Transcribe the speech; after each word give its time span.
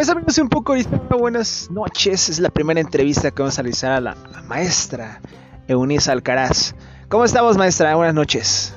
Pues 0.00 0.08
amigos, 0.08 0.38
un 0.38 0.48
poco 0.48 0.74
buenas 1.18 1.70
noches. 1.70 2.30
Es 2.30 2.38
la 2.38 2.48
primera 2.48 2.80
entrevista 2.80 3.30
que 3.30 3.42
vamos 3.42 3.58
a 3.58 3.62
realizar 3.62 3.92
a 3.92 4.00
la, 4.00 4.14
maestra 4.48 5.20
Eunice 5.68 6.10
Alcaraz. 6.10 6.74
¿Cómo 7.10 7.22
estamos, 7.22 7.58
maestra? 7.58 7.94
Buenas 7.96 8.14
noches. 8.14 8.74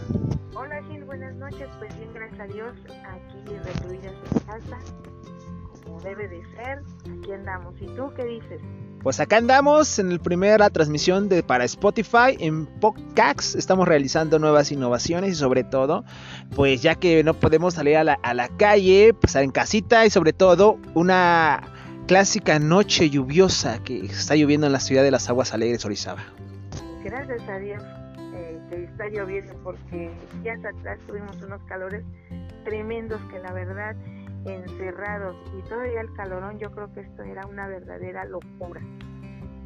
Hola, 0.54 0.84
Gil, 0.84 1.06
buenas 1.06 1.34
noches. 1.36 1.70
Pues 1.80 1.96
bien, 1.96 2.14
gracias 2.14 2.42
a 2.42 2.48
Dios, 2.48 2.76
aquí 3.08 3.56
recluidas 3.56 4.12
en 4.34 4.40
casa, 4.42 4.78
como 5.86 6.02
debe 6.02 6.28
de 6.28 6.44
ser. 6.58 6.84
Aquí 7.18 7.32
andamos. 7.32 7.74
¿Y 7.80 7.86
tú 7.96 8.12
qué 8.18 8.26
dices? 8.26 8.62
Pues 9.04 9.20
acá 9.20 9.36
andamos 9.36 10.00
en 10.00 10.18
la 10.18 10.70
transmisión 10.70 11.28
de, 11.28 11.44
para 11.44 11.66
Spotify 11.66 12.38
en 12.40 12.66
podcast. 12.66 13.54
Estamos 13.54 13.86
realizando 13.86 14.40
nuevas 14.40 14.72
innovaciones 14.72 15.32
y 15.32 15.36
sobre 15.36 15.66
todo, 15.66 16.06
pues 16.56 16.82
ya 16.82 16.96
que 16.96 17.22
no 17.22 17.34
podemos 17.34 17.74
salir 17.74 17.98
a 17.98 18.06
la, 18.06 18.14
a 18.24 18.34
la 18.34 18.48
calle, 18.48 19.14
pues 19.14 19.36
en 19.36 19.52
casita 19.52 20.06
y 20.06 20.10
sobre 20.10 20.32
todo 20.32 20.80
una 20.94 21.64
clásica 22.08 22.60
noche 22.60 23.10
lluviosa 23.10 23.84
que 23.84 24.06
está 24.06 24.38
lloviendo 24.38 24.68
en 24.68 24.72
la 24.72 24.80
ciudad 24.80 25.04
de 25.04 25.12
las 25.12 25.30
Aguas 25.30 25.54
Alegres, 25.54 25.84
Orizaba. 25.84 26.24
Gracias 27.04 27.42
a 27.50 27.58
Dios 27.58 27.84
eh, 28.34 28.58
que 28.70 28.84
está 28.86 29.10
lloviendo 29.10 29.54
porque 29.66 30.12
días 30.44 30.60
atrás 30.64 30.98
tuvimos 31.06 31.36
unos 31.42 31.62
calores 31.64 32.06
tremendos 32.64 33.20
que 33.30 33.40
la 33.40 33.52
verdad 33.52 33.98
encerrados 34.46 35.36
y 35.58 35.62
todavía 35.70 36.02
el 36.02 36.14
calorón, 36.14 36.60
yo 36.60 36.72
creo 36.72 36.92
que 36.94 37.02
esto 37.02 37.24
era 37.24 37.46
una 37.48 37.68
verdadera 37.68 38.26
locura. 38.26 38.82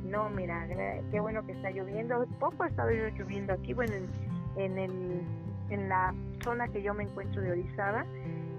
No, 0.03 0.29
mira, 0.29 0.67
qué 1.11 1.19
bueno 1.19 1.45
que 1.45 1.51
está 1.51 1.69
lloviendo. 1.71 2.25
Poco 2.39 2.63
ha 2.63 2.67
estado 2.67 2.91
lloviendo 2.91 3.53
aquí, 3.53 3.73
bueno, 3.73 3.93
en, 4.55 4.77
el, 4.77 5.21
en 5.69 5.89
la 5.89 6.13
zona 6.43 6.67
que 6.69 6.81
yo 6.81 6.93
me 6.93 7.03
encuentro 7.03 7.41
de 7.41 7.51
Orizaba. 7.51 8.05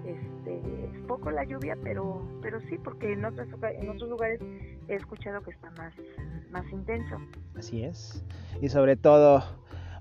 Este, 0.05 0.85
es 0.85 1.01
poco 1.07 1.29
la 1.29 1.43
lluvia, 1.43 1.77
pero 1.83 2.21
pero 2.41 2.59
sí, 2.61 2.77
porque 2.77 3.13
en 3.13 3.25
en 3.25 3.89
otros 3.89 4.09
lugares 4.09 4.39
he 4.87 4.95
escuchado 4.95 5.41
que 5.41 5.51
está 5.51 5.69
más, 5.71 5.93
más 6.51 6.69
intenso. 6.71 7.17
Así 7.55 7.83
es. 7.83 8.23
Y 8.61 8.69
sobre 8.69 8.95
todo, 8.95 9.43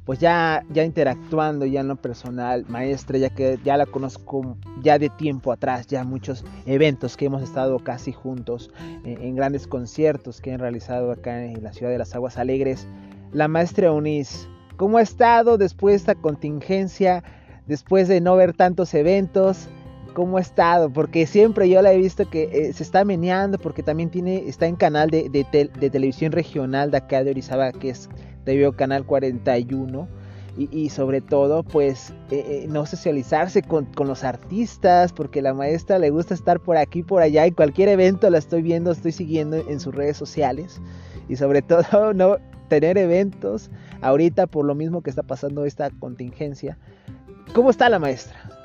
pues 0.09 0.21
ya, 0.21 0.65
ya 0.71 0.85
interactuando 0.85 1.67
ya 1.67 1.83
en 1.83 1.89
lo 1.89 1.97
personal, 1.97 2.65
maestra, 2.67 3.19
ya 3.19 3.29
que 3.29 3.59
ya 3.63 3.77
la 3.77 3.85
conozco 3.85 4.57
ya 4.81 4.99
de 4.99 5.11
tiempo 5.11 5.53
atrás, 5.53 5.87
ya 5.87 6.03
muchos 6.03 6.47
eventos 6.65 7.15
que 7.15 7.27
hemos 7.27 7.43
estado 7.43 7.79
casi 7.81 8.15
juntos, 8.15 8.71
eh, 9.05 9.19
en, 9.21 9.37
grandes 9.37 9.67
conciertos 9.67 10.41
que 10.41 10.55
han 10.55 10.61
realizado 10.61 11.13
acá 11.13 11.45
en 11.45 11.63
la 11.63 11.75
ciudad 11.75 11.93
de 11.93 11.99
las 11.99 12.15
Aguas 12.15 12.39
Alegres. 12.39 12.89
La 13.33 13.49
maestra 13.49 13.89
Eunice, 13.89 14.49
¿cómo 14.79 14.97
ha 14.97 15.03
estado 15.03 15.59
después 15.59 15.93
de 15.93 15.97
esta 15.97 16.15
contingencia, 16.15 17.23
después 17.67 18.09
de 18.09 18.23
no 18.23 18.35
ver 18.35 18.55
tantos 18.55 18.95
eventos? 18.95 19.69
¿Cómo 20.15 20.39
ha 20.39 20.41
estado? 20.41 20.91
Porque 20.91 21.27
siempre 21.27 21.69
yo 21.69 21.81
la 21.83 21.93
he 21.93 21.99
visto 21.99 22.29
que 22.29 22.51
eh, 22.53 22.73
se 22.73 22.83
está 22.83 23.05
meneando, 23.05 23.59
porque 23.59 23.83
también 23.83 24.11
tiene, 24.11 24.49
está 24.49 24.67
en 24.67 24.77
canal 24.77 25.11
de, 25.11 25.29
de 25.29 25.91
televisión 25.91 26.33
regional 26.33 26.91
de 26.91 26.97
acá 26.97 27.23
de 27.23 27.31
Orizaba, 27.31 27.73
que 27.73 27.91
es 27.91 28.09
veo 28.57 28.73
Canal 28.73 29.05
41. 29.05 30.09
Y, 30.57 30.89
sobre 30.89 31.21
todo, 31.21 31.63
pues, 31.63 32.11
eh, 32.33 32.65
eh, 32.65 32.67
no 32.69 32.85
socializarse 32.85 33.63
con, 33.63 33.87
los 33.97 34.25
artistas, 34.25 35.13
porque 35.13 35.41
la 35.41 35.55
maestra 35.55 36.01
le 36.01 36.11
gusta 36.11 36.35
estar 36.35 36.59
por 36.59 36.77
aquí, 36.77 37.05
por 37.05 37.23
allá, 37.23 37.47
y 37.47 37.53
cualquier 37.53 37.89
evento 37.91 38.29
la 38.29 38.39
estoy 38.39 38.63
viendo, 38.63 38.91
estoy 38.91 39.13
siguiendo 39.13 39.57
en 39.57 39.79
sus 39.79 39.95
redes 39.95 40.17
sociales. 40.17 40.81
Y 41.29 41.37
sobre 41.37 41.63
todo, 41.63 42.13
no 42.13 42.39
tener 42.67 42.99
eventos 42.99 43.71
ahorita 44.01 44.49
por 44.49 44.65
lo 44.65 44.75
mismo 44.75 45.01
que 45.01 45.11
está 45.11 45.23
pasando 45.23 45.65
esta 45.65 45.91
contingencia. 45.91 46.77
¿Cómo 47.55 47.71
está 47.71 47.89
la 47.89 48.01
maestra? 48.01 48.58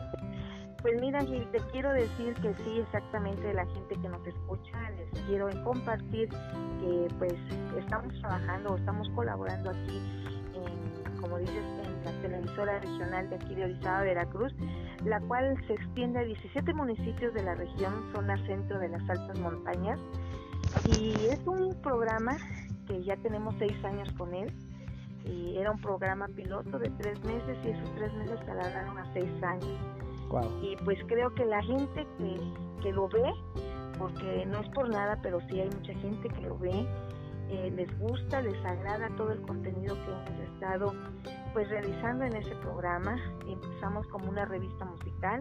Pues 0.84 1.00
mira, 1.00 1.22
Gil, 1.22 1.48
te 1.48 1.59
quiero 1.72 1.94
decir 1.94 2.34
que 2.42 2.53
sí, 2.56 2.80
exactamente 2.81 3.53
la 3.53 3.66
gente 3.67 3.95
que 3.95 4.09
nos 4.09 4.28
escucha, 4.28 4.92
les 4.92 5.22
quiero 5.22 5.48
compartir 5.64 6.28
que 6.28 7.08
pues 7.17 7.36
estamos 7.80 8.14
trabajando, 8.20 8.76
estamos 8.76 9.10
colaborando 9.16 9.70
aquí, 9.70 10.02
en, 10.54 11.21
como 11.21 11.38
dices, 11.38 11.55
en 11.55 12.04
la 12.04 12.21
televisora 12.21 12.80
regional 12.80 13.30
de 13.30 13.38
aquí 13.38 13.55
de 13.55 13.64
Orizaba, 13.64 14.02
Veracruz, 14.02 14.54
la 15.05 15.21
cual 15.21 15.55
se 15.67 15.73
extiende 15.76 16.20
a 16.20 16.23
17 16.23 16.73
municipios 16.73 17.33
de 17.33 17.44
la 17.44 17.55
región, 17.55 18.11
zona 18.14 18.36
centro 18.45 18.77
de 18.77 18.89
las 18.89 19.10
altas 19.10 19.39
montañas, 19.39 20.02
y 20.98 21.14
es 21.27 21.39
un 21.48 21.80
programa 21.82 22.36
que 22.88 23.02
ya 23.05 23.15
tenemos 23.15 23.55
seis 23.58 23.82
años 23.86 24.11
con 24.17 24.33
él, 24.33 24.52
y 25.23 25.55
era 25.55 25.71
un 25.71 25.80
programa 25.80 26.27
piloto 26.27 26.77
de 26.77 26.89
tres 26.89 27.23
meses 27.23 27.58
y 27.64 27.70
esos 27.70 27.95
tres 27.95 28.14
meses 28.15 28.38
se 28.44 28.52
alargaron 28.52 28.98
a 28.98 29.14
seis 29.14 29.32
años 29.42 30.02
y 30.61 30.76
pues 30.83 30.98
creo 31.08 31.33
que 31.33 31.45
la 31.45 31.61
gente 31.64 32.08
que, 32.17 32.39
que, 32.82 32.92
lo 32.92 33.08
ve, 33.08 33.33
porque 33.98 34.45
no 34.45 34.60
es 34.60 34.70
por 34.70 34.89
nada, 34.89 35.20
pero 35.21 35.39
sí 35.49 35.60
hay 35.60 35.70
mucha 35.70 35.94
gente 35.94 36.27
que 36.30 36.42
lo 36.42 36.58
ve, 36.58 36.88
eh, 37.49 37.71
les 37.76 37.99
gusta, 37.99 38.42
les 38.42 38.58
agrada 38.66 39.10
todo 39.16 39.32
el 39.32 39.42
contenido 39.42 39.95
que 39.95 40.11
hemos 40.11 40.52
estado 40.54 40.94
pues 41.54 41.70
realizando 41.70 42.26
en 42.26 42.36
ese 42.36 42.55
programa. 42.55 43.16
Empezamos 43.48 44.08
como 44.08 44.30
una 44.30 44.45
revista 44.45 44.86
musical 44.86 45.39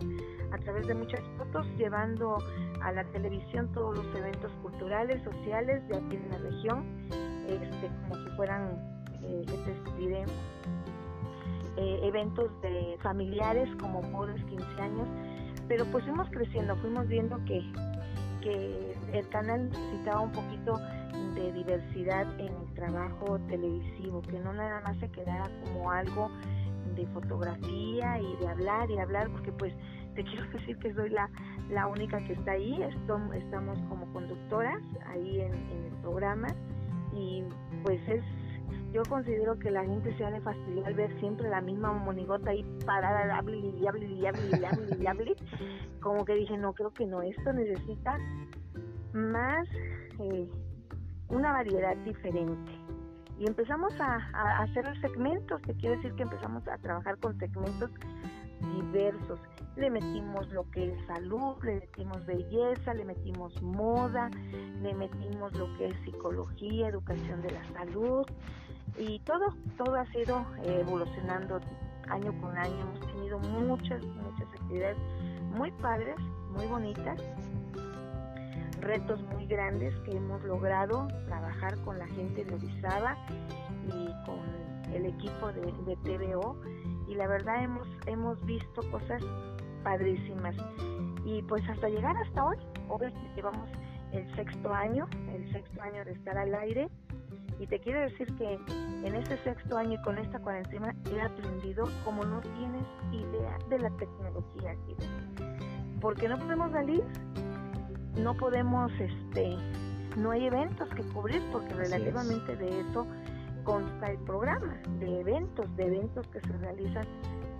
a 0.52 0.58
través 0.58 0.86
de 0.86 0.94
muchas 0.94 1.20
fotos, 1.38 1.66
llevando 1.78 2.36
a 2.82 2.92
la 2.92 3.04
televisión 3.04 3.72
todos 3.72 3.96
los 3.96 4.14
eventos 4.14 4.52
culturales, 4.62 5.22
sociales 5.24 5.88
de 5.88 5.96
aquí 5.96 6.16
en 6.16 6.28
la 6.28 6.38
región, 6.38 7.08
este, 7.48 7.88
como 8.02 8.16
si 8.16 8.36
fueran, 8.36 8.78
eh, 9.22 9.44
te 9.46 9.92
diré, 9.98 10.26
eh, 11.76 12.00
eventos 12.02 12.50
de 12.60 12.98
familiares 13.02 13.68
como 13.80 14.02
bodas, 14.02 14.42
15 14.44 14.64
años, 14.80 15.08
pero 15.68 15.84
pues 15.86 16.04
fuimos 16.04 16.28
creciendo, 16.30 16.76
fuimos 16.76 17.06
viendo 17.08 17.42
que, 17.44 17.62
que 18.42 18.94
el 19.12 19.28
canal 19.28 19.70
necesitaba 19.70 20.20
un 20.20 20.32
poquito 20.32 20.78
de 21.34 21.52
diversidad 21.52 22.26
en 22.38 22.48
el 22.54 22.74
trabajo 22.74 23.38
televisivo, 23.48 24.22
que 24.22 24.38
no 24.38 24.52
nada 24.52 24.80
más 24.82 24.98
se 24.98 25.10
quedara 25.10 25.48
como 25.64 25.90
algo 25.90 26.30
de 26.94 27.06
fotografía 27.08 28.20
y 28.20 28.36
de 28.36 28.48
hablar 28.48 28.90
y 28.90 28.98
hablar, 28.98 29.30
porque 29.30 29.52
pues 29.52 29.74
te 30.14 30.24
quiero 30.24 30.46
decir 30.50 30.78
que 30.78 30.92
soy 30.94 31.10
la, 31.10 31.30
la 31.70 31.86
única 31.86 32.22
que 32.24 32.34
está 32.34 32.52
ahí, 32.52 32.82
estamos 32.82 33.78
como 33.88 34.12
conductoras 34.12 34.82
ahí 35.06 35.40
en, 35.40 35.54
en 35.54 35.84
el 35.86 35.92
programa 36.02 36.48
y 37.14 37.44
pues 37.82 38.00
es 38.08 38.22
yo 38.92 39.02
considero 39.08 39.58
que 39.58 39.70
la 39.70 39.84
gente 39.84 40.14
se 40.16 40.24
ha 40.24 40.30
de 40.30 40.40
fastidiar 40.40 40.92
ver 40.94 41.18
siempre 41.18 41.48
la 41.48 41.60
misma 41.60 41.92
monigota 41.92 42.50
ahí 42.50 42.64
parada, 42.84 43.38
hable 43.38 43.56
y 43.58 43.86
hable 43.86 44.06
y 44.06 44.26
hable 44.26 44.50
y 44.98 45.06
hable 45.06 45.36
Como 46.00 46.24
que 46.24 46.34
dije, 46.34 46.56
no, 46.58 46.74
creo 46.74 46.92
que 46.92 47.06
no, 47.06 47.22
esto 47.22 47.52
necesita 47.52 48.18
más 49.14 49.66
eh, 50.18 50.48
una 51.28 51.52
variedad 51.52 51.96
diferente. 51.98 52.72
Y 53.38 53.46
empezamos 53.46 53.98
a, 53.98 54.16
a 54.34 54.62
hacer 54.62 54.84
segmentos, 55.00 55.60
te 55.62 55.74
quiero 55.74 55.96
decir 55.96 56.12
que 56.14 56.22
empezamos 56.22 56.66
a 56.68 56.76
trabajar 56.78 57.18
con 57.18 57.38
segmentos 57.38 57.90
diversos. 58.76 59.40
Le 59.76 59.90
metimos 59.90 60.50
lo 60.52 60.70
que 60.70 60.92
es 60.92 61.06
salud, 61.06 61.56
le 61.62 61.76
metimos 61.76 62.26
belleza, 62.26 62.94
le 62.94 63.04
metimos 63.04 63.60
moda, 63.62 64.30
le 64.82 64.94
metimos 64.94 65.52
lo 65.54 65.72
que 65.78 65.88
es 65.88 65.96
psicología, 66.04 66.88
educación 66.88 67.40
de 67.40 67.50
la 67.52 67.64
salud, 67.72 68.26
y 68.98 69.18
todo, 69.20 69.54
todo 69.76 69.94
ha 69.96 70.06
sido 70.06 70.44
eh, 70.64 70.80
evolucionando 70.80 71.60
año 72.08 72.32
con 72.40 72.56
año. 72.56 72.80
Hemos 72.80 73.00
tenido 73.12 73.38
muchas, 73.38 74.02
muchas 74.04 74.48
actividades 74.48 74.98
muy 75.56 75.70
padres, 75.72 76.16
muy 76.50 76.66
bonitas, 76.66 77.20
retos 78.80 79.22
muy 79.34 79.46
grandes 79.46 79.94
que 80.00 80.16
hemos 80.16 80.42
logrado 80.42 81.08
trabajar 81.26 81.78
con 81.84 81.98
la 81.98 82.06
gente 82.08 82.44
de 82.44 82.54
Orizaba 82.54 83.16
y 83.86 84.06
con 84.26 84.92
el 84.92 85.06
equipo 85.06 85.52
de, 85.52 85.62
de 85.94 86.38
y 87.08 87.14
la 87.14 87.26
verdad 87.26 87.62
hemos, 87.62 87.88
hemos 88.06 88.44
visto 88.44 88.82
cosas 88.90 89.22
padrísimas. 89.82 90.54
Y 91.24 91.42
pues 91.42 91.66
hasta 91.68 91.88
llegar 91.88 92.16
hasta 92.16 92.44
hoy, 92.44 92.56
obviamente 92.88 93.30
llevamos 93.36 93.68
el 94.12 94.34
sexto 94.34 94.72
año, 94.72 95.08
el 95.32 95.50
sexto 95.52 95.80
año 95.80 96.04
de 96.04 96.12
estar 96.12 96.36
al 96.36 96.54
aire 96.54 96.90
y 97.62 97.66
te 97.68 97.78
quiero 97.78 98.00
decir 98.00 98.26
que 98.38 98.58
en 99.06 99.14
este 99.14 99.38
sexto 99.44 99.78
año 99.78 99.92
y 99.92 100.02
con 100.02 100.18
esta 100.18 100.40
cuarentena 100.40 100.92
he 101.12 101.20
aprendido 101.20 101.88
como 102.04 102.24
no 102.24 102.40
tienes 102.40 102.82
idea 103.12 103.56
de 103.68 103.78
la 103.78 103.90
tecnología 103.90 104.72
aquí. 104.72 104.96
Porque 106.00 106.28
no 106.28 106.38
podemos 106.38 106.72
salir, 106.72 107.04
no 108.16 108.36
podemos, 108.36 108.90
este, 108.98 109.56
no 110.16 110.32
hay 110.32 110.46
eventos 110.46 110.88
que 110.88 111.04
cubrir 111.04 111.40
porque 111.52 111.72
relativamente 111.72 112.56
de 112.56 112.80
eso 112.80 113.06
consta 113.62 114.10
el 114.10 114.18
programa, 114.24 114.82
de 114.98 115.20
eventos, 115.20 115.64
de 115.76 115.86
eventos 115.86 116.26
que 116.28 116.40
se 116.40 116.52
realizan 116.58 117.06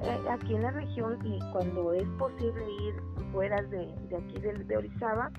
eh, 0.02 0.18
aquí 0.28 0.56
en 0.56 0.62
la 0.62 0.72
región 0.72 1.24
y 1.24 1.38
cuando 1.52 1.92
es 1.92 2.08
posible 2.18 2.64
ir 2.88 2.94
fuera 3.30 3.62
de, 3.62 3.94
aquí 4.18 4.40
de, 4.40 4.52
de 4.64 4.76
Orizaba, 4.76 5.30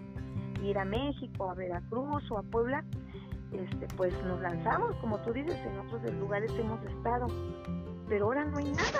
ir 0.64 0.78
a 0.78 0.86
México, 0.86 1.52
a 1.52 1.54
Veracruz 1.54 2.32
o 2.32 2.38
a 2.38 2.44
Puebla, 2.44 2.86
este, 3.54 3.88
pues 3.96 4.14
nos 4.24 4.42
lanzamos, 4.42 4.96
como 4.98 5.20
tú 5.20 5.34
dices, 5.34 5.56
en 5.66 5.80
otros 5.80 6.14
lugares 6.16 6.52
hemos 6.58 6.84
estado, 6.86 7.28
pero 8.08 8.26
ahora 8.26 8.46
no 8.46 8.58
hay 8.58 8.72
nada, 8.72 9.00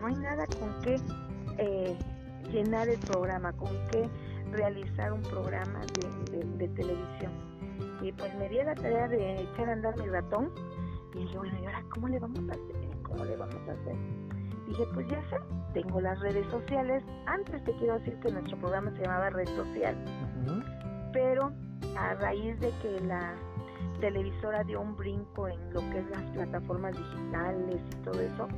no 0.00 0.06
hay 0.06 0.16
nada 0.16 0.46
con 0.58 0.80
qué 0.82 0.96
eh, 1.58 1.96
llenar 2.50 2.88
el 2.88 2.98
programa, 3.00 3.52
con 3.52 3.70
qué 3.90 4.08
realizar 4.50 5.12
un 5.12 5.22
programa 5.22 5.80
de, 6.58 6.68
televisión. 6.68 7.32
Y 8.02 8.12
pues 8.12 8.34
me 8.36 8.48
di 8.48 8.56
la 8.56 8.74
tarea 8.74 9.08
de 9.08 9.42
echar 9.42 9.68
a 9.68 9.72
andar 9.72 9.96
mi 9.98 10.06
ratón 10.08 10.50
y 11.14 11.18
dije, 11.18 11.38
bueno, 11.38 11.58
¿y 11.60 11.66
ahora 11.66 11.82
cómo 11.90 12.08
le 12.08 12.18
vamos 12.18 12.38
a 12.48 12.52
hacer? 12.52 13.02
¿Cómo 13.02 13.24
le 13.24 13.36
vamos 13.36 13.68
a 13.68 13.72
hacer? 13.72 13.96
Dije, 14.66 14.84
pues 14.94 15.08
ya 15.08 15.20
sé, 15.28 15.36
tengo 15.74 16.00
las 16.00 16.18
redes 16.20 16.46
sociales. 16.48 17.04
Antes 17.26 17.62
te 17.64 17.72
quiero 17.74 17.98
decir 17.98 18.18
que 18.20 18.30
nuestro 18.30 18.56
programa 18.58 18.90
se 18.92 19.02
llamaba 19.02 19.30
Red 19.30 19.48
Social, 19.48 19.96
pero 21.12 21.52
a 21.98 22.14
raíz 22.14 22.58
de 22.60 22.70
que 22.82 23.00
la 23.00 23.34
televisora 24.00 24.64
dio 24.64 24.80
un 24.80 24.96
brinco 24.96 25.48
en 25.48 25.72
lo 25.72 25.80
que 25.90 25.98
es 25.98 26.10
las 26.10 26.22
plataformas 26.32 26.96
digitales 26.96 27.80
y 27.90 28.04
todo 28.04 28.20
eso, 28.20 28.48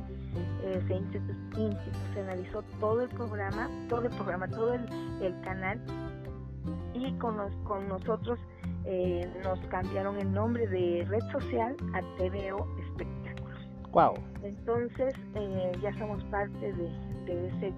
eh, 0.63 0.81
se 0.87 0.95
institucionalizó 0.95 2.63
todo 2.79 3.01
el 3.01 3.09
programa, 3.09 3.69
todo 3.89 4.03
el 4.03 4.09
programa, 4.15 4.47
todo 4.47 4.73
el, 4.73 4.85
canal 5.43 5.79
y 6.93 7.11
con, 7.13 7.37
con 7.63 7.87
nosotros 7.87 8.39
eh, 8.85 9.29
nos 9.43 9.59
cambiaron 9.67 10.17
el 10.19 10.31
nombre 10.31 10.67
de 10.67 11.05
red 11.07 11.21
social 11.31 11.75
a 11.93 12.01
TVO 12.17 12.67
Espectáculos. 12.79 13.59
Wow. 13.91 14.13
Entonces 14.43 15.13
eh, 15.35 15.71
ya 15.81 15.93
somos 15.99 16.23
parte 16.25 16.73
de, 16.73 16.89
de 17.25 17.47
ese 17.47 17.73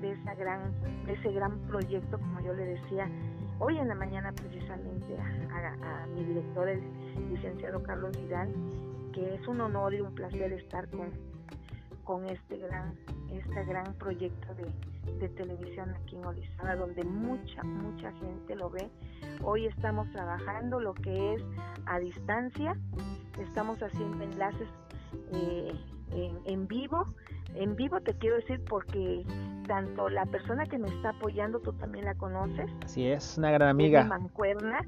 de 0.00 0.12
esa 0.12 0.34
gran 0.34 0.72
de 1.06 1.14
ese 1.14 1.32
gran 1.32 1.58
proyecto 1.66 2.18
como 2.18 2.40
yo 2.40 2.52
le 2.52 2.64
decía 2.64 3.10
hoy 3.58 3.78
en 3.78 3.88
la 3.88 3.94
mañana 3.94 4.32
precisamente 4.32 5.16
a, 5.18 6.06
mi 6.14 6.24
director, 6.24 6.68
el 6.68 6.82
licenciado 7.30 7.82
Carlos 7.82 8.16
Vidal, 8.16 8.52
que 9.12 9.34
es 9.34 9.46
un 9.48 9.60
honor 9.60 9.94
y 9.94 10.00
un 10.00 10.14
placer 10.14 10.52
estar 10.52 10.88
con, 10.90 11.10
con 12.04 12.26
este 12.28 12.58
gran, 12.58 12.94
este 13.30 13.64
gran 13.64 13.94
proyecto 13.94 14.54
de, 14.54 15.28
televisión 15.30 15.94
aquí 15.94 16.16
en 16.16 16.24
Orizaba, 16.24 16.76
donde 16.76 17.02
mucha, 17.02 17.62
mucha 17.64 18.12
gente 18.12 18.54
lo 18.54 18.70
ve. 18.70 18.88
Hoy 19.42 19.66
estamos 19.66 20.08
trabajando 20.12 20.80
lo 20.80 20.94
que 20.94 21.34
es 21.34 21.42
a 21.86 21.98
distancia, 21.98 22.76
estamos 23.38 23.82
haciendo 23.82 24.22
enlaces 24.22 24.68
eh, 25.32 25.72
en 26.44 26.68
vivo. 26.68 27.04
En 27.54 27.74
vivo 27.76 28.00
te 28.00 28.14
quiero 28.14 28.36
decir 28.36 28.62
porque 28.68 29.24
tanto 29.66 30.08
la 30.08 30.26
persona 30.26 30.66
que 30.66 30.78
me 30.78 30.88
está 30.88 31.10
apoyando, 31.10 31.60
tú 31.60 31.72
también 31.74 32.04
la 32.04 32.14
conoces. 32.14 32.70
Así 32.84 33.06
es, 33.06 33.38
una 33.38 33.50
gran 33.50 33.68
amiga. 33.68 34.00
Es 34.00 34.04
mi 34.04 34.10
mancuerna, 34.10 34.80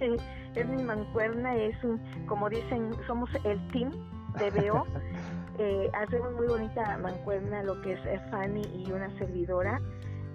es 0.54 0.68
mi 0.68 0.82
mancuerna, 0.82 1.56
es 1.56 1.82
un, 1.84 2.00
como 2.26 2.48
dicen, 2.48 2.90
somos 3.06 3.30
el 3.44 3.68
team 3.68 3.90
de 4.38 4.50
BO. 4.50 4.86
eh, 5.58 5.90
hacemos 5.94 6.34
muy 6.34 6.46
bonita 6.46 6.98
mancuerna, 6.98 7.62
lo 7.62 7.80
que 7.82 7.94
es 7.94 8.00
Fanny 8.30 8.62
y 8.74 8.92
una 8.92 9.10
servidora. 9.18 9.80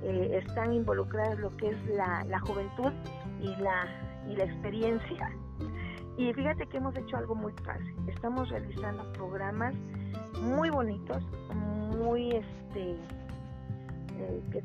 Eh, 0.03 0.41
están 0.43 0.73
involucradas 0.73 1.37
lo 1.37 1.55
que 1.57 1.69
es 1.69 1.85
la, 1.89 2.23
la 2.27 2.39
juventud 2.39 2.91
y 3.39 3.55
la, 3.57 3.85
y 4.27 4.35
la 4.35 4.45
experiencia. 4.45 5.31
Y 6.17 6.33
fíjate 6.33 6.65
que 6.67 6.77
hemos 6.77 6.95
hecho 6.97 7.17
algo 7.17 7.35
muy 7.35 7.53
fácil. 7.63 7.95
Estamos 8.07 8.49
realizando 8.49 9.11
programas 9.13 9.73
muy 10.41 10.69
bonitos, 10.69 11.23
muy 11.97 12.31
este 12.31 12.97
que, 14.51 14.63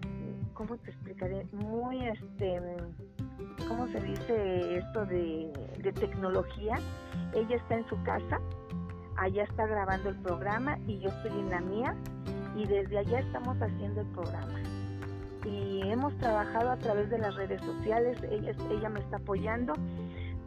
¿cómo 0.55 0.77
te 0.79 0.91
explicaré? 0.91 1.47
Muy, 1.53 2.07
este, 2.07 2.61
¿cómo 3.69 3.87
se 3.89 4.01
dice 4.01 4.79
esto 4.79 5.07
de, 5.07 5.53
tecnología? 5.95 6.77
Ella 7.35 7.57
está 7.57 7.77
en 7.77 7.89
su 7.89 8.03
casa, 8.03 8.41
allá 9.17 9.45
está 9.45 9.67
grabando 9.67 10.11
el 10.11 10.17
programa 10.17 10.79
y 10.87 10.99
yo 11.01 11.09
estoy 11.09 11.33
en 11.33 11.51
la 11.51 11.61
mía 11.61 11.95
y 12.57 12.67
desde 12.67 12.99
allá 12.99 13.21
estamos 13.21 13.57
haciendo 13.61 14.01
el 14.01 14.07
programa. 14.09 14.61
Y 15.45 15.83
hemos 15.89 16.17
trabajado 16.19 16.71
a 16.71 16.77
través 16.77 17.09
de 17.09 17.19
las 17.19 17.35
redes 17.37 17.61
sociales, 17.63 18.19
ella, 18.29 18.53
ella 18.71 18.89
me 18.89 19.01
está 19.01 19.19
apoyando 19.19 19.75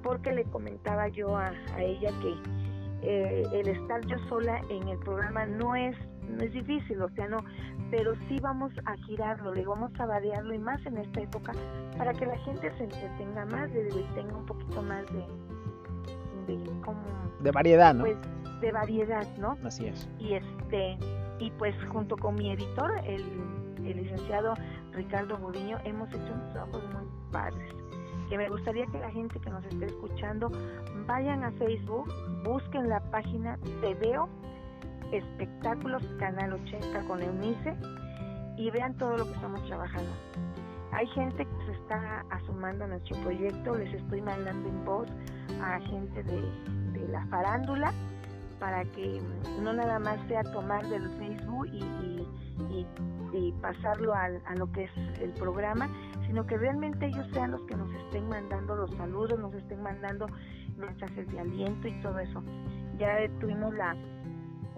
porque 0.03 0.31
le 0.31 0.43
comentaba 0.45 1.07
yo 1.07 1.37
a, 1.37 1.51
ella 1.77 2.11
que 2.21 2.35
eh, 3.01 3.43
el 3.53 3.67
estar 3.67 4.05
yo 4.05 4.17
sola 4.27 4.61
en 4.69 4.87
el 4.87 4.97
programa 4.99 5.45
no 5.45 5.75
es 5.75 5.95
no 6.29 6.43
es 6.43 6.53
difícil, 6.53 7.01
o 7.01 7.09
sea, 7.09 7.27
no, 7.27 7.43
pero 7.89 8.13
sí 8.27 8.39
vamos 8.39 8.71
a 8.85 8.95
girarlo, 8.97 9.53
le 9.53 9.65
vamos 9.65 9.91
a 9.99 10.05
variarlo 10.05 10.53
y 10.53 10.59
más 10.59 10.83
en 10.85 10.97
esta 10.97 11.21
época 11.21 11.53
para 11.97 12.13
que 12.13 12.25
la 12.25 12.37
gente 12.39 12.71
se 12.77 12.83
entretenga 12.83 13.45
más 13.47 13.69
y 13.71 14.13
tenga 14.13 14.35
un 14.35 14.45
poquito 14.45 14.81
más 14.83 15.05
de, 15.07 16.55
de 16.55 16.81
como 16.81 17.01
de 17.39 17.51
variedad, 17.51 17.93
¿no? 17.93 18.03
Pues 18.03 18.17
de 18.61 18.71
variedad, 18.71 19.25
¿no? 19.37 19.57
Así 19.63 19.87
es. 19.87 20.07
Y 20.19 20.33
este 20.33 20.97
y 21.39 21.51
pues 21.51 21.75
junto 21.91 22.17
con 22.17 22.35
mi 22.35 22.51
editor, 22.51 22.91
el, 23.05 23.23
el 23.85 23.97
licenciado 24.03 24.53
Ricardo 24.91 25.37
Muriño, 25.39 25.77
hemos 25.85 26.09
hecho 26.09 26.33
unos 26.33 26.51
trabajos 26.51 26.83
muy 26.93 27.07
padres 27.31 27.78
que 28.29 28.37
me 28.37 28.47
gustaría 28.47 28.85
que 28.85 28.99
la 28.99 29.09
gente 29.09 29.39
que 29.39 29.49
nos 29.49 29.65
esté 29.65 29.87
escuchando 29.87 30.51
vayan 31.07 31.43
a 31.43 31.51
Facebook, 31.53 32.07
busquen 32.43 32.87
la 32.87 32.99
página 33.11 33.57
Te 33.81 33.95
Veo 33.95 34.29
Espectáculos 35.11 36.03
Canal 36.19 36.53
80 36.53 37.07
con 37.07 37.21
Eunice 37.21 37.75
y 38.57 38.69
vean 38.69 38.95
todo 38.97 39.17
lo 39.17 39.25
que 39.25 39.33
estamos 39.33 39.65
trabajando. 39.65 40.11
Hay 40.91 41.07
gente 41.07 41.45
que 41.45 41.65
se 41.65 41.71
está 41.71 42.23
asomando 42.29 42.85
a 42.85 42.87
nuestro 42.87 43.17
proyecto, 43.21 43.75
les 43.75 43.93
estoy 43.93 44.21
mandando 44.21 44.69
en 44.69 44.85
voz 44.85 45.07
a 45.61 45.79
gente 45.79 46.23
de, 46.23 47.07
la 47.11 47.25
farándula 47.27 47.91
para 48.59 48.83
que 48.85 49.19
no 49.63 49.73
nada 49.73 49.97
más 49.97 50.19
sea 50.27 50.43
tomar 50.43 50.87
del 50.89 51.09
Facebook 51.17 51.67
y, 51.73 52.27
pasarlo 53.61 54.13
a, 54.13 54.25
a, 54.45 54.55
lo 54.55 54.71
que 54.71 54.83
es 54.83 54.91
el 55.21 55.31
programa, 55.31 55.89
sino 56.27 56.45
que 56.45 56.57
realmente 56.57 57.07
ellos 57.07 57.25
sean 57.33 57.51
los 57.51 57.61
que 57.63 57.75
nos 57.75 57.88
estén 58.09 58.27
mandando 58.27 58.75
los 58.75 58.89
saludos, 58.95 59.39
nos 59.39 59.53
estén 59.53 59.83
mandando 59.83 60.25
mensajes 60.77 61.31
de 61.31 61.39
aliento 61.39 61.87
y 61.87 62.01
todo 62.01 62.17
eso. 62.17 62.41
Ya 62.97 63.19
tuvimos 63.39 63.71
la, 63.75 63.95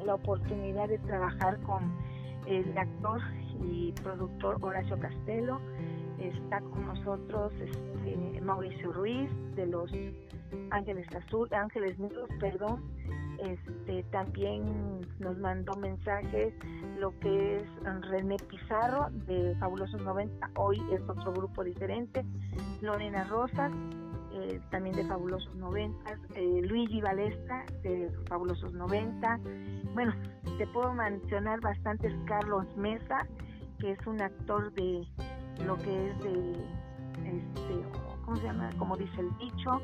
la 0.04 0.16
oportunidad 0.16 0.90
de 0.90 0.98
trabajar 1.00 1.58
con 1.62 1.94
el 2.46 2.78
actor 2.78 3.22
y 3.64 3.94
productor 4.04 4.58
Horacio 4.60 5.00
Castelo. 5.00 5.62
Está 6.20 6.60
con 6.60 6.88
nosotros 6.88 7.54
este, 7.54 8.42
Mauricio 8.42 8.92
Ruiz 8.92 9.32
de 9.56 9.66
los 9.66 9.90
Ángeles 10.72 11.08
Azul, 11.16 11.48
Ángeles 11.54 11.98
Negros, 12.00 12.30
perdón. 12.38 12.84
Este, 13.42 14.04
también 14.12 15.02
nos 15.20 15.36
mandó 15.40 15.76
mensajes 15.76 16.54
lo 17.00 17.18
que 17.20 17.58
es 17.58 17.64
René 18.10 18.38
Pizarro 18.38 19.08
de 19.26 19.56
Fabulosos 19.60 20.00
90, 20.04 20.52
hoy 20.58 20.80
es 20.92 21.02
otro 21.10 21.34
grupo 21.34 21.64
diferente, 21.64 22.24
Lorena 22.82 23.24
Rosas, 23.24 23.72
eh, 24.34 24.62
también 24.70 24.96
de 24.96 25.06
Fabulosos 25.06 25.56
90, 25.56 26.12
eh, 26.36 26.62
Luigi 26.64 27.02
Balestra 27.02 27.66
de 27.82 28.12
Fabulosos 28.30 28.74
90, 28.74 29.40
bueno, 29.96 30.14
te 30.60 30.68
puedo 30.68 30.94
mencionar 30.94 31.60
bastantes 31.62 32.14
Carlos 32.26 32.68
Mesa, 32.78 33.26
que 33.80 33.94
es 33.94 34.08
un 34.08 34.22
actor 34.22 34.72
de 34.74 35.08
lo 35.66 35.78
que 35.78 36.10
es 36.10 36.24
de, 36.24 36.52
este, 37.26 37.90
¿cómo 38.24 38.38
se 38.38 38.44
llama? 38.44 38.70
Como 38.78 38.96
dice 38.96 39.20
el 39.20 39.36
dicho, 39.40 39.82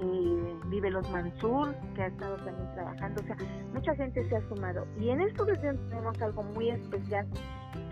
eh, 0.00 0.56
Vive 0.66 0.90
los 0.90 1.08
Mansur, 1.10 1.74
que 1.94 2.02
ha 2.02 2.06
estado 2.06 2.36
también 2.36 2.72
trabajando, 2.74 3.22
o 3.22 3.24
sea, 3.24 3.36
mucha 3.72 3.94
gente 3.94 4.28
se 4.28 4.36
ha 4.36 4.48
sumado. 4.48 4.86
Y 4.98 5.10
en 5.10 5.20
esta 5.20 5.42
ocasión 5.42 5.78
tenemos 5.88 6.20
algo 6.22 6.42
muy 6.42 6.70
especial, 6.70 7.26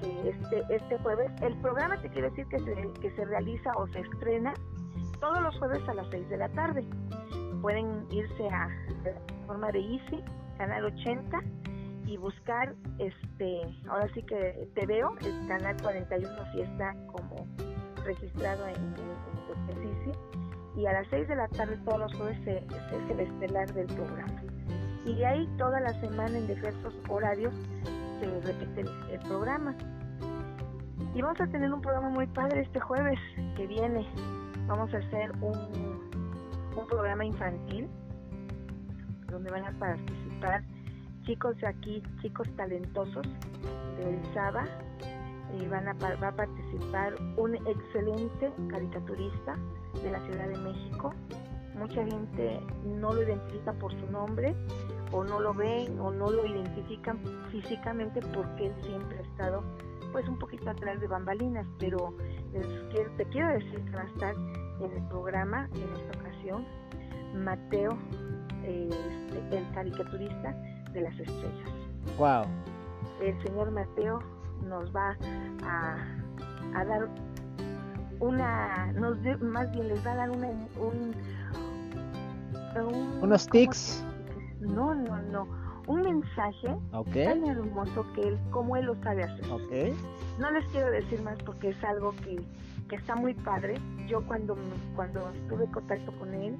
que 0.00 0.30
este, 0.30 0.62
este 0.70 0.98
jueves, 0.98 1.30
el 1.42 1.56
programa 1.60 2.00
te 2.00 2.08
quiero 2.10 2.30
decir 2.30 2.46
que 2.46 2.58
se, 2.60 3.00
que 3.00 3.10
se 3.14 3.24
realiza 3.24 3.70
o 3.76 3.86
se 3.88 4.00
estrena 4.00 4.54
todos 5.20 5.40
los 5.42 5.56
jueves 5.58 5.88
a 5.88 5.94
las 5.94 6.06
6 6.10 6.28
de 6.28 6.36
la 6.36 6.48
tarde. 6.50 6.84
Pueden 7.60 8.06
irse 8.10 8.48
a 8.48 8.68
la 9.04 9.46
forma 9.46 9.70
de 9.70 9.78
Easy 9.78 10.22
canal 10.58 10.84
80 10.84 11.40
y 12.06 12.16
buscar 12.16 12.74
este 12.98 13.62
ahora 13.88 14.08
sí 14.14 14.22
que 14.22 14.68
te 14.74 14.86
veo 14.86 15.16
el 15.22 15.48
canal 15.48 15.76
41 15.82 16.52
si 16.52 16.60
está 16.60 16.94
como 17.06 17.46
registrado 18.04 18.66
en, 18.68 18.76
en, 18.76 19.76
en 19.76 20.51
y 20.76 20.86
a 20.86 20.92
las 20.92 21.06
6 21.08 21.28
de 21.28 21.36
la 21.36 21.48
tarde 21.48 21.76
todos 21.84 22.00
los 22.00 22.14
jueves 22.14 22.38
es 22.46 23.10
el 23.10 23.20
estelar 23.20 23.72
del 23.74 23.86
programa. 23.86 24.42
Y 25.04 25.14
de 25.14 25.26
ahí 25.26 25.48
toda 25.58 25.80
la 25.80 25.92
semana 26.00 26.38
en 26.38 26.46
diversos 26.46 26.94
horarios 27.08 27.52
se 28.20 28.40
repite 28.40 28.82
el, 29.10 29.18
programa. 29.20 29.74
Y 31.14 31.20
vamos 31.20 31.40
a 31.40 31.46
tener 31.48 31.72
un 31.72 31.80
programa 31.80 32.08
muy 32.08 32.26
padre 32.28 32.60
este 32.60 32.80
jueves 32.80 33.18
que 33.56 33.66
viene. 33.66 34.06
Vamos 34.66 34.92
a 34.94 34.98
hacer 34.98 35.32
un, 35.40 35.58
un 36.76 36.86
programa 36.88 37.24
infantil 37.24 37.88
donde 39.28 39.50
van 39.50 39.64
a 39.64 39.72
participar 39.78 40.62
chicos 41.24 41.56
de 41.58 41.66
aquí, 41.66 42.02
chicos 42.20 42.48
talentosos 42.56 43.26
de 43.98 44.06
Orizaba, 44.06 44.64
y 45.60 45.66
van 45.66 45.88
a, 45.88 45.92
va 45.94 46.28
a 46.28 46.36
participar 46.36 47.14
un 47.36 47.54
excelente 47.66 48.52
caricaturista 48.68 49.56
de 50.02 50.10
la 50.10 50.20
Ciudad 50.20 50.48
de 50.48 50.58
México. 50.58 51.12
Mucha 51.76 52.04
gente 52.04 52.60
no 52.84 53.12
lo 53.12 53.22
identifica 53.22 53.72
por 53.72 53.92
su 53.92 54.10
nombre 54.10 54.54
o 55.12 55.24
no 55.24 55.40
lo 55.40 55.54
ven 55.54 55.98
o 56.00 56.10
no 56.10 56.30
lo 56.30 56.46
identifican 56.46 57.18
físicamente 57.50 58.20
porque 58.34 58.66
él 58.66 58.74
siempre 58.82 59.18
ha 59.18 59.22
estado 59.22 59.62
pues 60.12 60.28
un 60.28 60.38
poquito 60.38 60.68
atrás 60.68 61.00
de 61.00 61.06
bambalinas, 61.06 61.66
pero 61.78 62.14
te 63.16 63.24
quiero 63.26 63.48
decir 63.48 63.82
que 63.84 63.96
va 63.96 64.02
a 64.02 64.06
estar 64.06 64.34
en 64.80 64.92
el 64.92 65.08
programa 65.08 65.68
en 65.74 65.92
esta 65.94 66.20
ocasión 66.20 66.66
Mateo, 67.34 67.96
este, 68.62 69.56
el 69.56 69.70
caricaturista 69.72 70.52
de 70.92 71.00
las 71.00 71.18
estrellas. 71.18 71.70
Wow. 72.18 72.44
El 73.22 73.42
señor 73.42 73.70
Mateo 73.70 74.18
nos 74.68 74.94
va 74.94 75.16
a, 75.64 75.96
a 76.74 76.84
dar 76.84 77.08
una, 78.20 78.92
nos 78.92 79.18
más 79.40 79.70
bien 79.72 79.88
les 79.88 80.06
va 80.06 80.12
a 80.12 80.16
dar 80.16 80.30
una, 80.30 80.48
un, 80.78 81.14
unos 83.20 83.48
tics. 83.48 84.04
No, 84.60 84.94
no, 84.94 85.20
no. 85.22 85.46
Un 85.88 86.02
mensaje 86.02 86.68
tan 87.24 87.44
hermoso 87.44 88.06
que 88.14 88.28
él, 88.28 88.38
como 88.50 88.76
él 88.76 88.86
lo 88.86 88.94
sabe 89.02 89.24
hacer. 89.24 89.50
Okay. 89.50 89.96
No 90.38 90.50
les 90.52 90.64
quiero 90.66 90.90
decir 90.90 91.20
más 91.22 91.36
porque 91.42 91.70
es 91.70 91.84
algo 91.84 92.12
que, 92.24 92.40
que 92.88 92.96
está 92.96 93.16
muy 93.16 93.34
padre. 93.34 93.74
Yo 94.06 94.24
cuando, 94.26 94.56
cuando 94.94 95.32
tuve 95.48 95.66
contacto 95.72 96.12
con 96.18 96.32
él 96.34 96.56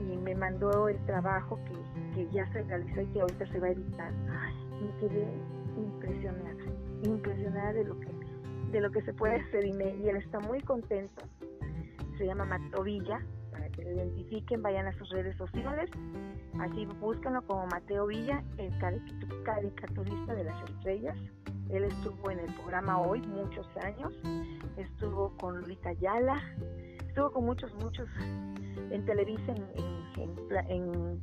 y 0.00 0.16
me 0.16 0.34
mandó 0.34 0.88
el 0.88 0.98
trabajo 1.06 1.58
que, 1.66 2.14
que 2.14 2.30
ya 2.32 2.50
se 2.52 2.62
realizó 2.64 3.02
y 3.02 3.06
que 3.06 3.20
ahorita 3.20 3.46
se 3.46 3.60
va 3.60 3.68
a 3.68 3.70
editar, 3.70 4.12
me 4.12 4.90
quedé 5.00 5.28
impresionada, 5.76 6.64
impresionada 7.06 7.72
de 7.72 7.84
lo 7.84 7.98
que 8.00 8.08
de 8.70 8.80
lo 8.80 8.90
que 8.90 9.02
se 9.02 9.14
puede 9.14 9.36
hacer 9.36 9.64
y, 9.64 9.70
él 9.70 10.16
está 10.16 10.40
muy 10.40 10.60
contento. 10.60 11.22
Se 12.18 12.26
llama 12.26 12.44
Matovilla 12.44 13.20
para 13.50 13.68
que 13.70 13.82
lo 13.84 13.92
identifiquen, 13.92 14.62
vayan 14.62 14.86
a 14.86 14.92
sus 14.98 15.08
redes 15.10 15.36
sociales, 15.36 15.90
así 16.60 16.86
búsquenlo 17.00 17.42
como 17.46 17.66
Mateo 17.66 18.06
Villa, 18.06 18.42
el 18.58 18.76
caricaturista 19.44 20.34
de 20.34 20.44
las 20.44 20.70
estrellas. 20.70 21.16
Él 21.70 21.84
estuvo 21.84 22.30
en 22.30 22.40
el 22.40 22.54
programa 22.54 23.00
hoy 23.00 23.20
muchos 23.22 23.66
años, 23.82 24.12
estuvo 24.76 25.36
con 25.36 25.64
Rita 25.64 25.90
Ayala, 25.90 26.40
estuvo 27.08 27.32
con 27.32 27.44
muchos, 27.44 27.72
muchos 27.82 28.08
en 28.90 29.04
Televisa 29.04 29.54
en, 30.68 31.20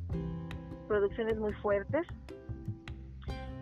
producciones 0.88 1.38
muy 1.38 1.52
fuertes 1.54 2.06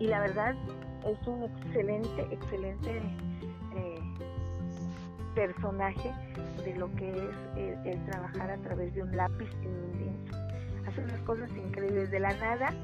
y 0.00 0.08
la 0.08 0.20
verdad 0.20 0.56
es 1.06 1.26
un 1.26 1.44
excelente, 1.44 2.22
excelente 2.30 3.02
eh, 3.74 4.00
personaje 5.34 6.12
de 6.64 6.74
lo 6.76 6.92
que 6.94 7.10
es 7.10 7.86
el, 7.86 8.04
trabajar 8.04 8.50
a 8.50 8.56
través 8.58 8.94
de 8.94 9.02
un 9.02 9.16
lápiz 9.16 9.48
y 9.62 9.66
un 9.66 9.98
lienzo. 9.98 10.36
Hace 10.86 11.00
unas 11.00 11.20
cosas 11.20 11.50
increíbles. 11.56 12.10
De 12.10 12.20
la 12.20 12.34
nada 12.34 12.74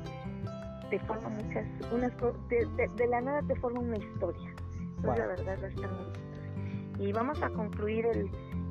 te 0.90 0.98
forma 1.00 1.28
muchas, 1.28 1.66
unas 1.92 2.12
de, 2.48 2.88
de, 2.96 3.06
la 3.06 3.20
nada 3.20 3.42
te 3.42 3.54
forma 3.56 3.80
una 3.80 3.98
historia. 3.98 4.50
Entonces 4.96 5.18
la 5.18 5.26
verdad 5.26 5.58
va 5.62 5.66
a 5.66 5.68
estar 5.68 5.90
muy 5.90 7.06
Y 7.06 7.12
vamos 7.12 7.42
a 7.42 7.50
concluir 7.50 8.06
el, 8.06 8.30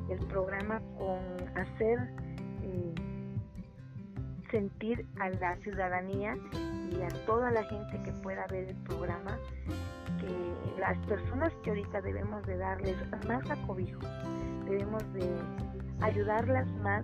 el 0.09 0.19
programa 0.27 0.81
con 0.97 1.19
hacer 1.55 1.99
sentir 4.51 5.05
a 5.19 5.29
la 5.29 5.55
ciudadanía 5.57 6.37
y 6.91 7.01
a 7.01 7.09
toda 7.25 7.51
la 7.51 7.63
gente 7.63 8.01
que 8.03 8.11
pueda 8.23 8.45
ver 8.47 8.69
el 8.69 8.75
programa 8.77 9.37
que 10.19 10.79
las 10.79 10.97
personas 11.05 11.53
que 11.63 11.71
ahorita 11.71 12.01
debemos 12.01 12.45
de 12.45 12.57
darles 12.57 12.95
más 13.27 13.49
acobijo, 13.49 13.99
debemos 14.65 15.03
de 15.13 15.29
ayudarlas 16.01 16.67
más 16.81 17.03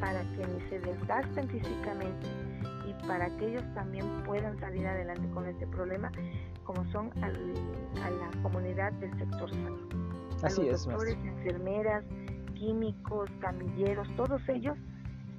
para 0.00 0.20
que 0.32 0.46
ni 0.46 0.60
se 0.68 0.80
desgasten 0.80 1.48
físicamente 1.48 2.26
y 2.88 3.06
para 3.06 3.34
que 3.36 3.48
ellos 3.48 3.64
también 3.74 4.06
puedan 4.24 4.58
salir 4.60 4.86
adelante 4.86 5.28
con 5.30 5.46
este 5.46 5.66
problema, 5.66 6.10
como 6.64 6.84
son 6.92 7.10
a 7.22 7.28
la 7.30 8.42
comunidad 8.42 8.92
del 8.94 9.16
sector 9.18 9.50
salud. 9.50 9.94
Así 10.42 10.68
a 10.68 10.72
los 10.72 10.84
doctores, 10.84 11.16
enfermeras, 11.24 12.04
químicos, 12.54 13.30
camilleros, 13.40 14.08
todos 14.16 14.46
ellos 14.48 14.76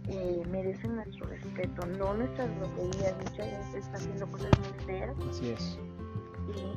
eh, 0.09 0.43
merecen 0.50 0.95
nuestro 0.95 1.27
respeto, 1.27 1.85
no 1.85 2.13
nuestras 2.13 2.50
groserías. 2.57 3.15
Mucha 3.17 3.43
gente 3.43 3.77
está 3.79 3.97
haciendo 3.97 4.27
cosas 4.27 4.51
muy 4.59 4.85
feas. 4.85 5.15
Así 5.29 5.50
es 5.51 5.79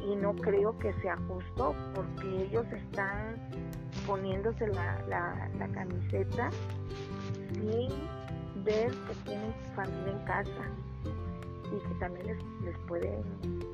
y, 0.04 0.16
no 0.16 0.35
creo 0.35 0.78
que 0.78 0.92
sea 0.94 1.16
justo 1.28 1.75
porque 1.94 2.44
ellos 2.44 2.66
están 2.73 3.37
poniéndose 4.06 4.66
la, 4.68 4.99
la, 5.08 5.68
camiseta 5.68 6.50
sin 7.52 7.90
ver 8.64 8.90
que 8.90 9.14
tienen 9.25 9.52
su 9.64 9.75
familia 9.75 10.12
en 10.12 10.25
casa 10.25 10.64
y 11.66 11.88
que 11.88 11.94
también 12.00 12.26
les, 12.26 12.42
les 12.64 12.78
pueden, 12.87 13.23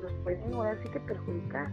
los 0.01 0.11
pueden 0.23 0.53
ahora 0.53 0.77
sí 0.83 0.89
que 0.89 0.99
perjudicar. 0.99 1.71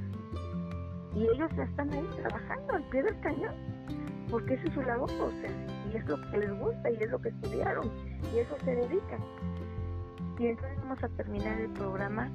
Y 1.14 1.24
ellos 1.24 1.50
ya 1.56 1.64
están 1.64 1.92
ahí 1.92 2.08
trabajando 2.16 2.72
al 2.74 2.84
pie 2.88 3.02
del 3.02 3.20
cañón, 3.20 3.54
porque 4.30 4.54
ese 4.54 4.68
es 4.68 4.74
su 4.74 4.82
labor, 4.82 5.10
o 5.10 5.30
sea, 5.40 5.50
es 5.96 6.06
lo 6.06 6.20
que 6.30 6.38
les 6.38 6.58
gusta 6.58 6.90
y 6.90 6.94
es 6.94 7.10
lo 7.10 7.20
que 7.20 7.28
estudiaron, 7.30 7.90
y 8.34 8.38
eso 8.38 8.56
se 8.64 8.74
dedican. 8.74 9.20
Y 10.38 10.46
entonces 10.46 10.78
vamos 10.82 11.02
a 11.04 11.08
terminar 11.10 11.60
el 11.60 11.70
programa 11.70 12.30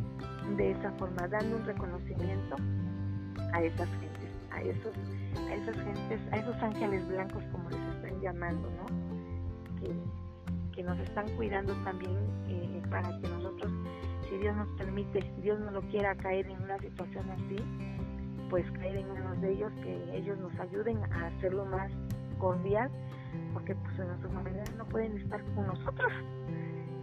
de 0.56 0.72
esa 0.72 0.92
forma, 0.94 1.28
dando 1.28 1.58
un 1.58 1.66
reconocimiento 1.66 2.56
a 3.54 3.62
esas 3.62 3.90
gentes, 3.90 4.32
a 4.52 4.62
esos, 4.62 4.94
a 5.50 5.54
esas 5.54 5.76
gentes, 5.76 6.22
a 6.32 6.38
esos 6.38 6.56
ángeles 6.64 7.08
blancos 7.08 7.44
como 7.52 7.70
les 7.70 7.80
están 7.96 8.22
llamando, 8.22 8.70
¿no? 8.70 8.86
Que, 9.82 9.96
que 10.76 10.84
nos 10.84 10.98
están 11.00 11.28
cuidando 11.36 11.74
también 11.84 12.16
eh, 12.48 12.82
para 12.90 13.10
que 13.20 13.28
nosotros, 13.28 13.72
si 14.30 14.38
Dios 14.38 14.56
nos 14.56 14.68
permite, 14.78 15.20
Dios 15.42 15.60
no 15.60 15.72
lo 15.72 15.82
quiera 15.82 16.16
caer 16.16 16.48
en 16.48 16.62
una 16.62 16.78
situación 16.80 17.30
así, 17.32 17.58
pues 18.50 18.70
caer 18.72 18.98
en 18.98 19.14
manos 19.14 19.42
de 19.42 19.54
ellos, 19.54 19.72
que 19.84 20.16
ellos 20.16 20.38
nos 20.38 20.58
ayuden 20.60 20.98
a 21.12 21.28
hacerlo 21.28 21.66
más 21.66 21.92
cordial, 22.38 22.90
porque 23.58 23.74
pues 23.74 23.98
en 23.98 24.08
nuestras 24.08 24.32
familias 24.34 24.76
no 24.78 24.86
pueden 24.86 25.18
estar 25.18 25.44
con 25.56 25.66
nosotros 25.66 26.14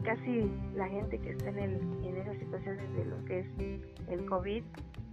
casi 0.04 0.48
la 0.76 0.86
gente 0.86 1.18
que 1.18 1.30
está 1.30 1.48
en, 1.48 1.58
el, 1.58 1.72
en 2.04 2.16
esas 2.16 2.38
situaciones 2.38 2.94
de 2.94 3.04
lo 3.06 3.24
que 3.24 3.40
es 3.40 3.46
el 4.08 4.24
COVID 4.26 4.62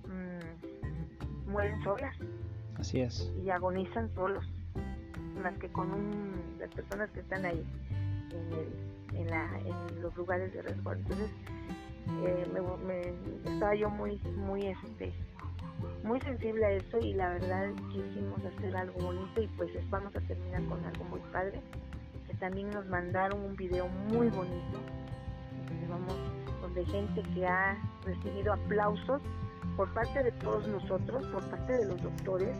mmm, 0.06 1.50
mueren 1.52 1.82
solas. 1.84 2.16
Así 2.78 3.02
es. 3.02 3.34
Y 3.44 3.50
agonizan 3.50 4.14
solos, 4.14 4.46
más 5.42 5.58
que 5.58 5.68
con 5.70 5.92
un, 5.92 6.32
las 6.60 6.70
personas 6.76 7.10
que 7.10 7.22
están 7.22 7.44
ahí 7.44 7.66
en, 8.30 8.54
el, 8.54 9.22
en, 9.22 9.30
la, 9.32 9.60
en 9.66 10.00
los 10.00 10.16
lugares 10.16 10.54
de 10.54 10.62
resguardo. 10.62 11.02
Entonces, 11.02 11.32
eh, 12.24 12.46
me, 12.86 13.52
estaba 13.52 13.74
yo 13.74 13.90
muy, 13.90 14.20
muy, 14.38 14.68
este, 14.68 15.12
muy 16.04 16.20
sensible 16.22 16.66
a 16.66 16.72
eso 16.72 16.98
y 17.00 17.14
la 17.14 17.30
verdad 17.30 17.70
quisimos 17.92 18.40
hacer 18.46 18.76
algo 18.76 19.00
bonito 19.00 19.42
y 19.42 19.48
pues 19.58 19.72
vamos 19.90 20.16
a 20.16 20.22
terminar 20.22 20.64
con 20.66 20.84
algo 20.84 21.04
muy 21.06 21.20
padre 21.32 21.62
también 22.42 22.72
nos 22.72 22.86
mandaron 22.88 23.40
un 23.40 23.56
video 23.56 23.88
muy 24.10 24.28
bonito, 24.30 24.80
donde 25.68 25.88
vamos, 25.88 26.16
donde 26.60 26.84
gente 26.86 27.22
que 27.36 27.46
ha 27.46 27.78
recibido 28.04 28.54
aplausos 28.54 29.22
por 29.78 29.94
parte 29.94 30.24
de 30.24 30.32
todos 30.34 30.68
nosotros, 30.68 31.26
por 31.28 31.48
parte 31.52 31.72
de 31.72 31.86
los 31.86 32.02
doctores 32.02 32.58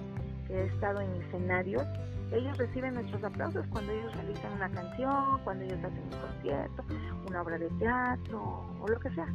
que 0.48 0.54
han 0.54 0.68
estado 0.68 1.02
en 1.02 1.12
escenarios. 1.24 1.84
Ellos 2.32 2.56
reciben 2.60 2.94
nuestros 2.94 3.24
aplausos 3.24 3.66
cuando 3.72 3.92
ellos 3.92 4.16
realizan 4.18 4.54
una 4.54 4.70
canción, 4.70 5.40
cuando 5.44 5.66
ellos 5.66 5.80
hacen 5.80 6.04
un 6.04 6.20
concierto, 6.30 6.84
una 7.28 7.42
obra 7.42 7.58
de 7.58 7.70
teatro 7.72 8.64
o 8.80 8.88
lo 8.88 9.00
que 9.00 9.10
sea. 9.10 9.28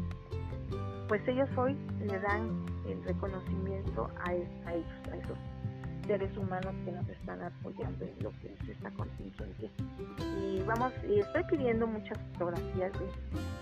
Pues 1.09 1.27
ellos 1.27 1.49
hoy 1.57 1.77
le 1.99 2.19
dan 2.21 2.65
el 2.88 3.02
reconocimiento 3.05 4.11
a, 4.19 4.31
a 4.31 4.35
ellos, 4.35 5.09
a 5.12 5.16
esos 5.16 5.38
seres 6.07 6.37
humanos 6.37 6.75
que 6.85 6.93
nos 6.93 7.09
están 7.09 7.43
apoyando 7.43 8.05
en 8.05 8.14
lo 8.23 8.31
que 8.40 8.52
es 8.52 8.69
esta 8.69 8.90
contingencia. 8.93 9.71
Y 10.40 10.62
vamos, 10.62 10.93
y 11.09 11.19
estoy 11.19 11.43
pidiendo 11.50 11.87
muchas 11.87 12.19
fotografías 12.33 12.93
de 12.93 13.07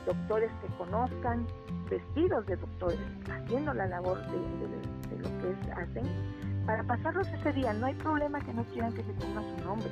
doctores 0.07 0.51
que 0.61 0.69
conozcan, 0.77 1.47
vestidos 1.89 2.47
de 2.47 2.57
doctores, 2.57 3.01
haciendo 3.31 3.73
la 3.73 3.87
labor 3.87 4.19
de, 4.31 5.19
lo 5.19 5.29
que 5.41 5.73
hacen, 5.73 6.05
para 6.67 6.83
pasarlos 6.85 7.27
ese 7.29 7.53
día. 7.53 7.73
No 7.73 7.87
hay 7.87 7.95
problema 7.95 8.39
que 8.41 8.53
no 8.53 8.65
quieran 8.65 8.93
que 8.93 9.03
se 9.03 9.13
ponga 9.15 9.43
su 9.43 9.65
nombre. 9.65 9.91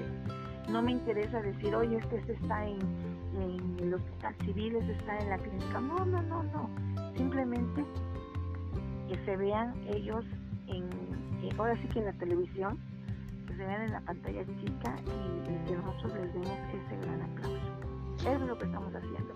No 0.68 0.82
me 0.82 0.92
interesa 0.92 1.40
decir, 1.40 1.74
oye, 1.74 1.96
este 1.96 2.32
está 2.32 2.66
en, 2.66 2.78
en 3.40 3.78
el 3.80 3.94
hospital 3.94 4.34
civil, 4.44 4.76
este 4.76 4.92
está 4.92 5.18
en 5.18 5.30
la 5.30 5.38
clínica. 5.38 5.80
No, 5.80 6.04
no, 6.04 6.22
no, 6.22 6.42
no. 6.44 6.70
Simplemente 7.16 7.84
que 9.12 9.24
se 9.26 9.36
vean 9.36 9.74
ellos 9.88 10.24
en 10.68 10.88
ahora 11.58 11.76
sí 11.76 11.88
que 11.88 11.98
en 11.98 12.06
la 12.06 12.12
televisión, 12.14 12.78
que 13.46 13.54
se 13.54 13.64
vean 13.64 13.82
en 13.82 13.92
la 13.92 14.00
pantalla 14.00 14.42
chica 14.46 14.96
y, 15.04 15.68
que 15.68 15.76
nosotros 15.76 16.14
les 16.14 16.32
demos 16.32 16.58
ese 16.68 17.06
gran 17.06 17.20
aplauso. 17.20 18.32
Es 18.32 18.40
lo 18.48 18.56
que 18.56 18.64
estamos 18.64 18.94
haciendo, 18.94 19.34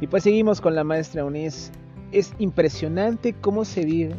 Y 0.00 0.06
pues 0.06 0.24
seguimos 0.24 0.60
con 0.60 0.74
la 0.74 0.84
maestra 0.84 1.24
Unis. 1.24 1.72
Es 2.10 2.34
impresionante 2.38 3.32
cómo 3.32 3.64
se 3.64 3.86
vive 3.86 4.14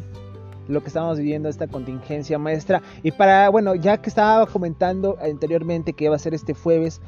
lo 0.66 0.80
que 0.80 0.88
estamos 0.88 1.18
viviendo 1.18 1.48
esta 1.48 1.68
contingencia 1.68 2.38
maestra 2.38 2.82
y 3.02 3.12
para 3.12 3.50
bueno 3.50 3.74
ya 3.74 3.98
que 3.98 4.08
estaba 4.08 4.46
comentando 4.46 5.18
anteriormente 5.20 5.92
que 5.92 6.08
va 6.08 6.16
a 6.16 6.18
ser 6.18 6.32
este 6.32 6.54
jueves 6.54 7.02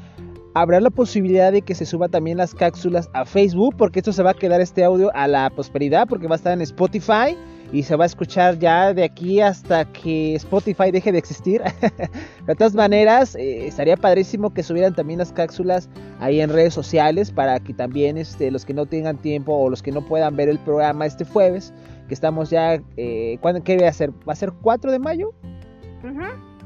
habrá 0.56 0.80
la 0.80 0.88
posibilidad 0.88 1.52
de 1.52 1.60
que 1.60 1.74
se 1.74 1.84
suba 1.84 2.08
también 2.08 2.38
las 2.38 2.54
cápsulas 2.54 3.10
a 3.12 3.26
Facebook 3.26 3.74
porque 3.76 3.98
esto 3.98 4.10
se 4.10 4.22
va 4.22 4.30
a 4.30 4.34
quedar 4.34 4.62
este 4.62 4.84
audio 4.84 5.14
a 5.14 5.28
la 5.28 5.50
prosperidad 5.50 6.08
porque 6.08 6.28
va 6.28 6.34
a 6.34 6.38
estar 6.38 6.54
en 6.54 6.62
Spotify 6.62 7.36
y 7.72 7.82
se 7.82 7.94
va 7.94 8.04
a 8.04 8.06
escuchar 8.06 8.58
ya 8.58 8.94
de 8.94 9.04
aquí 9.04 9.42
hasta 9.42 9.84
que 9.84 10.34
Spotify 10.36 10.90
deje 10.90 11.12
de 11.12 11.18
existir. 11.18 11.60
de 12.46 12.54
todas 12.54 12.74
maneras, 12.74 13.34
eh, 13.34 13.66
estaría 13.66 13.98
padrísimo 13.98 14.54
que 14.54 14.62
subieran 14.62 14.94
también 14.94 15.18
las 15.18 15.30
cápsulas 15.30 15.90
ahí 16.20 16.40
en 16.40 16.48
redes 16.48 16.72
sociales 16.72 17.30
para 17.30 17.60
que 17.60 17.74
también 17.74 18.16
este, 18.16 18.50
los 18.50 18.64
que 18.64 18.72
no 18.72 18.86
tengan 18.86 19.18
tiempo 19.18 19.52
o 19.54 19.68
los 19.68 19.82
que 19.82 19.92
no 19.92 20.00
puedan 20.06 20.36
ver 20.36 20.48
el 20.48 20.58
programa 20.60 21.04
este 21.04 21.26
jueves, 21.26 21.74
que 22.08 22.14
estamos 22.14 22.48
ya, 22.48 22.80
eh, 22.96 23.36
¿cuándo, 23.42 23.62
¿qué 23.62 23.76
va 23.76 23.88
a 23.88 23.92
ser? 23.92 24.10
¿Va 24.26 24.32
a 24.32 24.36
ser 24.36 24.52
4 24.62 24.90
de 24.90 25.00
mayo? 25.00 25.34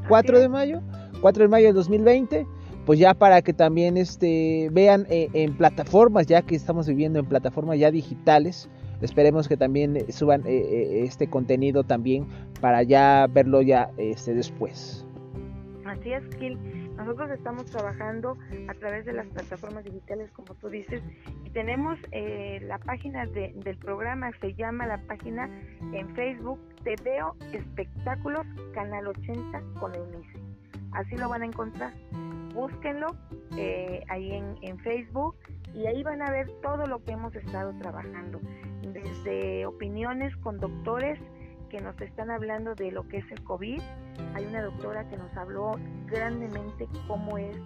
4 0.06 0.38
de 0.38 0.48
mayo, 0.48 0.80
4 1.22 1.42
de 1.42 1.48
mayo 1.48 1.66
del 1.66 1.74
2020 1.74 2.46
pues 2.86 2.98
ya 2.98 3.14
para 3.14 3.42
que 3.42 3.52
también 3.52 3.96
este, 3.96 4.68
vean 4.72 5.06
eh, 5.10 5.28
en 5.32 5.56
plataformas, 5.56 6.26
ya 6.26 6.42
que 6.42 6.54
estamos 6.54 6.88
viviendo 6.88 7.18
en 7.18 7.26
plataformas 7.26 7.78
ya 7.78 7.90
digitales, 7.90 8.68
esperemos 9.00 9.48
que 9.48 9.56
también 9.56 9.96
eh, 9.96 10.12
suban 10.12 10.42
eh, 10.46 11.04
este 11.04 11.28
contenido 11.28 11.84
también 11.84 12.26
para 12.60 12.82
ya 12.82 13.26
verlo 13.30 13.62
ya 13.62 13.90
este, 13.96 14.34
después. 14.34 15.06
Así 15.84 16.12
es, 16.12 16.22
Gil. 16.38 16.58
Nosotros 16.96 17.30
estamos 17.30 17.64
trabajando 17.64 18.36
a 18.68 18.74
través 18.74 19.06
de 19.06 19.14
las 19.14 19.26
plataformas 19.28 19.84
digitales, 19.84 20.30
como 20.32 20.54
tú 20.54 20.68
dices, 20.68 21.02
y 21.46 21.50
tenemos 21.50 21.98
la 22.60 22.76
página 22.78 23.24
del 23.24 23.78
programa, 23.78 24.30
se 24.40 24.52
llama 24.52 24.86
la 24.86 24.98
página 25.06 25.48
en 25.94 26.14
Facebook, 26.14 26.60
Te 26.84 26.96
Veo 27.02 27.34
Espectáculos, 27.54 28.46
Canal 28.74 29.06
80 29.06 29.62
con 29.80 29.94
Eunice. 29.94 30.38
Así 30.92 31.16
lo 31.16 31.30
van 31.30 31.40
a 31.42 31.46
encontrar 31.46 31.92
búsquenlo 32.54 33.08
eh, 33.56 34.04
ahí 34.08 34.32
en, 34.32 34.78
Facebook 34.80 35.36
y 35.74 35.86
ahí 35.86 36.02
van 36.02 36.22
a 36.22 36.30
ver 36.30 36.50
todo 36.62 36.86
lo 36.86 37.02
que 37.04 37.12
hemos 37.12 37.34
estado 37.34 37.72
trabajando, 37.78 38.40
desde 38.82 39.66
opiniones 39.66 40.36
con 40.38 40.58
doctores 40.58 41.18
que 41.68 41.80
nos 41.80 42.00
están 42.00 42.30
hablando 42.30 42.74
de 42.74 42.90
lo 42.90 43.06
que 43.08 43.18
es 43.18 43.30
el 43.30 43.42
COVID. 43.44 43.80
Hay 44.34 44.44
una 44.46 44.62
doctora 44.62 45.08
que 45.08 45.16
nos 45.16 45.34
habló 45.36 45.78
grandemente 46.06 46.88
cómo 47.06 47.38
es 47.38 47.56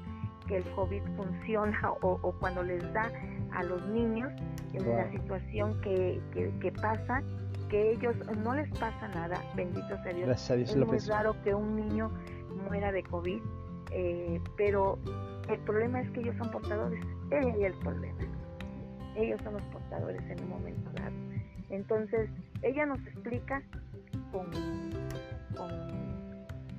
que 0.47 0.59
el 0.59 0.65
COVID 0.75 1.03
funciona 1.17 1.93
o, 2.03 2.35
cuando 2.39 2.63
les 2.63 2.83
da 2.93 3.11
a 3.53 3.63
los 3.63 3.87
niños 3.87 4.33
en 4.73 4.89
la 4.89 5.11
situación 5.11 5.81
que, 5.81 6.21
que, 6.61 6.73
pasa, 6.73 7.23
que 7.71 7.93
ellos 7.93 8.17
no 8.43 8.55
les 8.55 8.69
pasa 8.79 9.09
nada, 9.09 9.41
bendito 9.55 9.97
sea 10.03 10.13
Dios. 10.13 10.51
es 10.51 10.77
muy 10.77 10.99
raro 10.99 11.41
que 11.43 11.55
un 11.55 11.77
niño 11.77 12.11
muera 12.69 12.93
de 12.93 13.03
COVID 13.05 13.41
eh, 13.95 14.41
pero 14.57 14.99
el 15.49 15.59
problema 15.61 16.01
es 16.01 16.11
que 16.11 16.21
ellos 16.21 16.37
son 16.37 16.51
portadores, 16.51 17.01
ella 17.31 17.69
es 17.69 17.75
el 17.75 17.79
problema. 17.81 18.19
Ellos 19.17 19.41
son 19.45 19.55
los 19.55 19.63
portadores 19.65 20.21
en 20.29 20.43
un 20.43 20.49
momento 20.49 20.91
dado. 20.95 21.15
Entonces, 21.71 22.29
ella 22.63 22.87
nos 22.87 22.99
explica 23.07 23.63
con, 24.33 24.47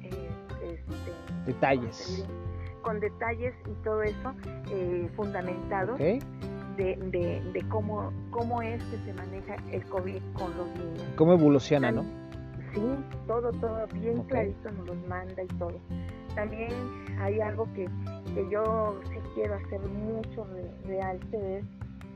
eh, 0.02 0.30
este, 0.62 1.52
detalles. 1.52 2.28
Con 2.82 3.00
detalles 3.00 3.56
y 3.66 3.84
todo 3.84 4.04
eso 4.04 4.34
eh, 4.72 5.10
fundamentado 5.16 5.96
de, 5.96 6.20
de, 6.78 7.42
de, 7.54 7.68
cómo, 7.70 8.12
cómo 8.30 8.62
es 8.62 8.84
que 8.84 8.98
se 8.98 9.14
maneja 9.14 9.56
el 9.72 9.86
COVID 9.86 10.22
con 10.34 10.56
los 10.58 10.68
niños. 10.78 11.14
¿Cómo 11.16 11.32
evoluciona, 11.32 11.92
no? 11.94 12.04
Sí, 12.74 12.82
todo, 13.26 13.52
todo 13.54 13.88
bien 13.94 14.22
clarito 14.24 14.70
nos 14.72 14.88
los 14.88 15.08
manda 15.08 15.42
y 15.42 15.48
todo 15.48 15.80
también 16.36 16.72
hay 17.20 17.40
algo 17.40 17.68
que, 17.74 17.90
yo 18.52 19.00
sí 19.10 19.18
quiero 19.34 19.56
hacer 19.56 19.80
mucho 19.80 20.46
realce 20.86 21.60
es 21.60 21.66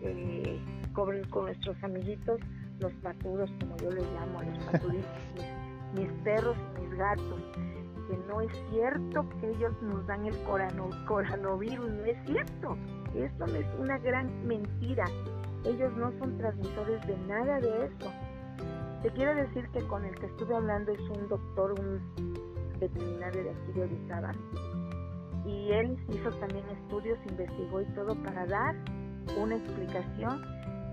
eh, 0.02 0.60
con, 0.94 1.22
nuestros 1.44 1.82
amiguitos, 1.84 2.40
los 2.80 2.92
paturos, 2.96 3.50
como 3.60 3.78
yo 3.78 3.92
les 3.92 4.06
llamo 4.14 4.40
a 4.40 4.44
los 4.44 4.64
paturitos, 4.72 5.06
mis, 5.96 6.12
perros 6.24 6.58
y 6.58 6.82
mis 6.82 6.98
gatos, 6.98 7.42
que 8.10 8.18
no 8.28 8.42
es 8.42 8.52
cierto 8.70 9.30
que 9.40 9.50
ellos 9.52 9.74
nos 9.82 10.06
dan 10.08 10.26
el 10.26 10.36
coronavirus, 11.06 11.90
no 11.90 12.04
es 12.06 12.18
cierto, 12.26 12.78
esto 13.16 13.46
es 13.46 13.66
una 13.80 13.98
gran 14.00 14.46
mentira, 14.46 15.06
ellos 15.66 15.96
no 15.96 16.12
son 16.20 16.38
transmisores 16.38 17.06
de 17.08 17.18
nada 17.28 17.60
de 17.60 17.86
eso. 17.86 18.12
Te 19.02 19.10
quiero 19.12 19.34
decir 19.34 19.68
que 19.70 19.82
con 19.88 20.04
el 20.04 20.14
que 20.16 20.26
estuve 20.26 20.56
hablando 20.56 20.92
es 20.92 21.00
un 21.02 21.28
doctor, 21.30 21.80
un 21.80 22.02
veterinario 22.80 23.44
de 23.44 23.50
aquí 23.52 23.72
de 23.74 23.84
Orizaba. 23.84 24.32
Y 25.46 25.72
él 25.72 25.98
hizo 26.10 26.30
también 26.40 26.66
estudios, 26.70 27.18
investigó 27.30 27.82
y 27.82 27.86
todo 27.94 28.16
para 28.24 28.46
dar 28.46 28.76
una 29.38 29.56
explicación 29.56 30.42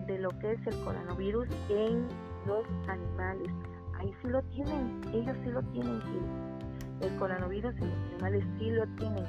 de 0.06 0.18
lo 0.18 0.30
que 0.38 0.52
es 0.52 0.66
el 0.66 0.78
coronavirus 0.84 1.48
en 1.68 2.06
los 2.46 2.64
animales. 2.88 3.50
Ahí 3.98 4.12
sí 4.22 4.28
lo 4.28 4.42
tienen, 4.44 5.00
ellos 5.12 5.36
sí 5.44 5.50
lo 5.50 5.62
tienen. 5.72 6.00
El 7.00 7.16
coronavirus 7.18 7.74
en 7.76 7.90
los 7.90 7.98
animales 8.12 8.44
sí 8.58 8.70
lo 8.70 8.86
tienen, 8.96 9.24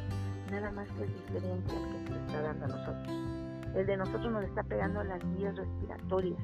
nada 0.51 0.71
más 0.71 0.87
que 0.91 1.03
es 1.03 1.13
diferente 1.13 1.75
al 1.75 2.05
que 2.05 2.13
se 2.13 2.19
está 2.25 2.41
dando 2.41 2.65
a 2.65 2.67
nosotros. 2.67 3.37
El 3.75 3.85
de 3.85 3.97
nosotros 3.97 4.31
nos 4.31 4.43
está 4.43 4.63
pegando 4.63 5.03
las 5.03 5.19
vías 5.37 5.55
respiratorias. 5.55 6.39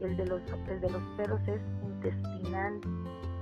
El 0.00 0.16
de 0.16 0.26
los, 0.26 0.42
el 0.68 0.80
de 0.80 0.90
los 0.90 1.02
perros 1.16 1.40
es 1.48 1.60
intestinal, 1.82 2.80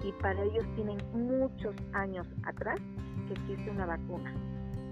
y 0.04 0.12
para 0.12 0.42
ellos 0.42 0.64
tienen 0.74 0.98
muchos 1.12 1.74
años 1.92 2.26
atrás 2.44 2.78
que 3.26 3.34
existe 3.34 3.70
una 3.70 3.86
vacuna, 3.86 4.32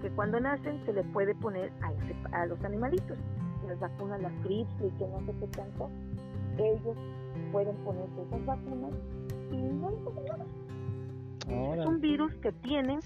que 0.01 0.09
cuando 0.11 0.39
nacen 0.39 0.83
se 0.85 0.93
le 0.93 1.03
puede 1.03 1.35
poner 1.35 1.71
a, 2.31 2.45
los 2.45 2.63
animalitos, 2.63 3.17
las 3.67 3.79
vacunas, 3.79 4.21
las 4.21 4.43
grips 4.43 4.71
y 4.79 4.89
que 4.97 5.07
no 5.07 5.19
sé 5.25 5.33
qué 5.39 5.47
tanto, 5.47 5.89
ellos 6.57 6.97
pueden 7.51 7.75
ponerse 7.77 8.21
esas 8.21 8.45
vacunas 8.45 8.91
y 9.51 9.57
no 9.57 9.89
les 9.89 9.99
pasa 9.99 10.37
nada. 10.37 11.81
Es 11.81 11.85
un 11.85 11.99
virus 11.99 12.33
que 12.35 12.51
tienen, 12.51 12.99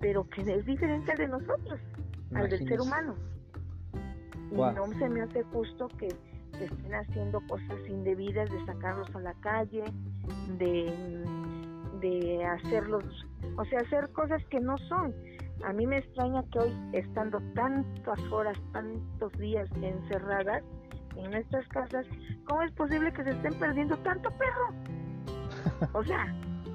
pero 0.00 0.28
que 0.28 0.42
es 0.42 0.64
diferente 0.64 1.14
de 1.16 1.26
nosotros, 1.26 1.80
al 2.34 2.48
del 2.48 2.68
ser 2.68 2.80
humano. 2.80 3.14
Y 4.52 4.54
no 4.54 4.86
se 4.98 5.08
me 5.08 5.22
hace 5.22 5.42
justo 5.44 5.88
que 5.98 6.08
que 6.58 6.64
estén 6.64 6.94
haciendo 6.94 7.40
cosas 7.46 7.78
indebidas, 7.88 8.50
de 8.50 8.64
sacarlos 8.64 9.14
a 9.14 9.20
la 9.20 9.34
calle, 9.34 9.84
de, 10.58 10.92
de 12.00 12.44
hacerlos, 12.44 13.04
o 13.56 13.64
sea, 13.64 13.80
hacer 13.80 14.10
cosas 14.12 14.44
que 14.46 14.60
no 14.60 14.76
son. 14.78 15.14
A 15.64 15.72
mí 15.72 15.86
me 15.86 15.98
extraña 15.98 16.42
que 16.52 16.58
hoy, 16.58 16.72
estando 16.92 17.40
tantas 17.54 18.20
horas, 18.30 18.58
tantos 18.72 19.32
días 19.38 19.68
encerradas 19.80 20.62
en 21.16 21.30
nuestras 21.30 21.66
casas, 21.68 22.06
¿cómo 22.46 22.62
es 22.62 22.72
posible 22.72 23.12
que 23.12 23.24
se 23.24 23.30
estén 23.30 23.54
perdiendo 23.54 23.96
tanto 23.98 24.30
perro? 24.30 25.88
O 25.94 26.04
sea, 26.04 26.26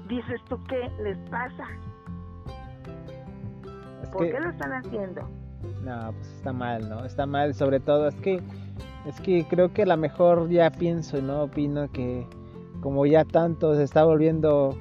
dices 0.08 0.40
tú, 0.48 0.58
¿qué 0.64 0.90
les 1.02 1.16
pasa? 1.30 1.66
¿Por 4.12 4.30
qué 4.30 4.40
lo 4.40 4.50
están 4.50 4.72
haciendo? 4.72 5.22
No, 5.84 6.12
pues 6.12 6.32
está 6.34 6.52
mal, 6.52 6.88
¿no? 6.88 7.04
Está 7.04 7.24
mal, 7.24 7.54
sobre 7.54 7.80
todo, 7.80 8.08
es 8.08 8.16
que 8.16 8.42
es 9.06 9.20
que 9.20 9.44
creo 9.48 9.72
que 9.72 9.84
la 9.84 9.96
mejor 9.96 10.48
ya 10.48 10.70
pienso, 10.70 11.20
¿no? 11.20 11.44
Opino 11.44 11.90
que 11.90 12.26
como 12.82 13.06
ya 13.06 13.24
tanto 13.24 13.74
se 13.74 13.84
está 13.84 14.04
volviendo 14.04 14.76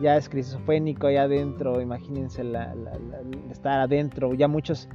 ya 0.00 0.16
esquizofrénico 0.16 1.08
allá 1.08 1.24
adentro, 1.24 1.82
imagínense 1.82 2.42
la, 2.42 2.74
estar 3.50 3.80
adentro, 3.80 4.32
ya 4.32 4.48
muchos 4.48 4.88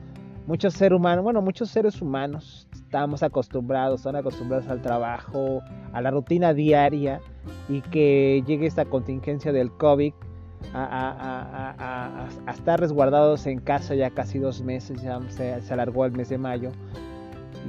muchos 0.48 0.74
seres 0.74 0.98
humanos, 0.98 1.24
bueno, 1.24 1.42
muchos 1.42 1.70
seres 1.70 2.02
humanos 2.02 2.68
estamos 2.74 3.24
acostumbrados, 3.24 4.00
están 4.00 4.16
acostumbrados 4.16 4.68
al 4.68 4.82
trabajo, 4.82 5.62
a 5.92 6.02
la 6.02 6.12
rutina 6.12 6.54
diaria 6.54 7.20
y 7.68 7.82
que 7.82 8.44
llegue 8.48 8.66
esta 8.68 8.86
contingencia 8.86 9.52
del 9.52 9.72
COVID 9.72 10.14
a, 10.74 12.28
estar 12.48 12.80
resguardados 12.80 13.48
en 13.48 13.60
casa 13.60 13.96
ya 13.96 14.10
casi 14.10 14.40
dos 14.40 14.64
meses, 14.64 15.02
ya 15.02 15.20
se, 15.30 15.62
se 15.62 15.74
alargó 15.74 16.06
el 16.06 16.14
mes 16.14 16.30
de 16.30 16.38
mayo 16.38 16.72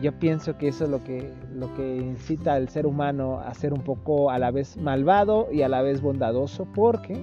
yo 0.02 0.12
pienso 0.12 0.58
que 0.58 0.68
eso 0.68 0.84
es 0.84 0.90
lo 0.90 1.02
que, 1.02 1.32
lo 1.54 1.74
que 1.74 1.96
incita 1.96 2.54
al 2.54 2.68
ser 2.68 2.86
humano 2.86 3.40
a 3.40 3.54
ser 3.54 3.72
un 3.72 3.82
poco 3.82 4.30
a 4.30 4.38
la 4.38 4.50
vez 4.50 4.76
malvado 4.76 5.48
y 5.50 5.62
a 5.62 5.68
la 5.68 5.82
vez 5.82 6.02
bondadoso, 6.02 6.66
porque 6.74 7.18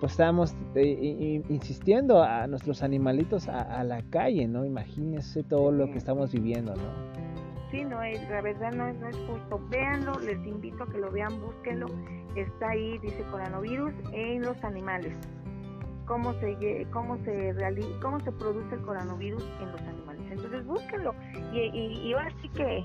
pues 0.00 0.12
estamos 0.12 0.54
eh, 0.76 1.42
insistiendo 1.48 2.22
a 2.22 2.46
nuestros 2.46 2.82
animalitos 2.82 3.48
a, 3.48 3.82
la 3.82 4.02
calle, 4.10 4.46
¿no? 4.46 4.64
Imagínense 4.64 5.42
todo 5.42 5.72
lo 5.72 5.90
que 5.90 5.98
estamos 5.98 6.32
viviendo, 6.32 6.74
¿no? 6.74 7.18
Sí, 7.70 7.84
no 7.84 8.02
es, 8.02 8.20
la 8.30 8.40
verdad 8.40 8.72
no 8.72 8.86
es, 8.86 8.96
justo. 9.26 9.60
Véanlo, 9.68 10.18
les 10.20 10.38
invito 10.46 10.84
a 10.84 10.86
que 10.86 10.98
lo 10.98 11.10
vean, 11.10 11.40
búsquenlo. 11.40 11.86
Está 12.36 12.70
ahí, 12.70 12.96
dice 12.98 13.24
coronavirus 13.30 13.92
en 14.12 14.42
los 14.42 14.62
animales. 14.62 15.18
Cómo 16.06 16.32
se, 16.34 16.86
cómo 16.92 17.18
se, 17.24 17.54
cómo 18.00 18.20
se 18.20 18.32
produce 18.32 18.74
el 18.76 18.80
coronavirus 18.82 19.44
en 19.60 19.72
los 19.72 19.80
animales 19.80 20.07
entonces 20.30 20.64
búsquenlo 20.64 21.14
y, 21.52 21.58
y, 21.58 22.12
ahora 22.12 22.30
sí 22.42 22.48
que 22.50 22.84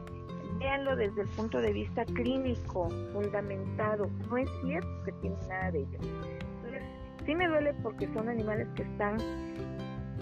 véanlo 0.60 0.95
desde 0.95 1.21
el 1.21 1.27
punto 1.29 1.60
de 1.60 1.73
vista 1.73 2.06
clínico, 2.06 2.89
fundamentado. 3.12 4.10
No 4.29 4.38
es 4.38 4.49
cierto 4.63 5.03
que 5.06 5.12
tiene 5.13 5.36
nada 5.49 5.71
de 5.71 5.79
ello. 5.79 5.97
Entonces, 6.01 6.84
sí 7.25 7.36
me 7.36 7.47
duele 7.47 7.73
porque 7.82 8.08
son 8.13 8.29
animales 8.29 8.67
que 8.75 8.84
están 8.84 9.17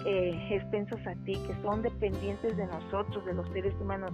eh, 0.04 0.48
expensos 0.50 1.00
a 1.06 1.14
ti, 1.24 1.34
que 1.46 1.54
son 1.62 1.82
dependientes 1.82 2.56
de 2.56 2.66
nosotros, 2.66 3.24
de 3.24 3.34
los 3.34 3.48
seres 3.50 3.74
humanos. 3.80 4.12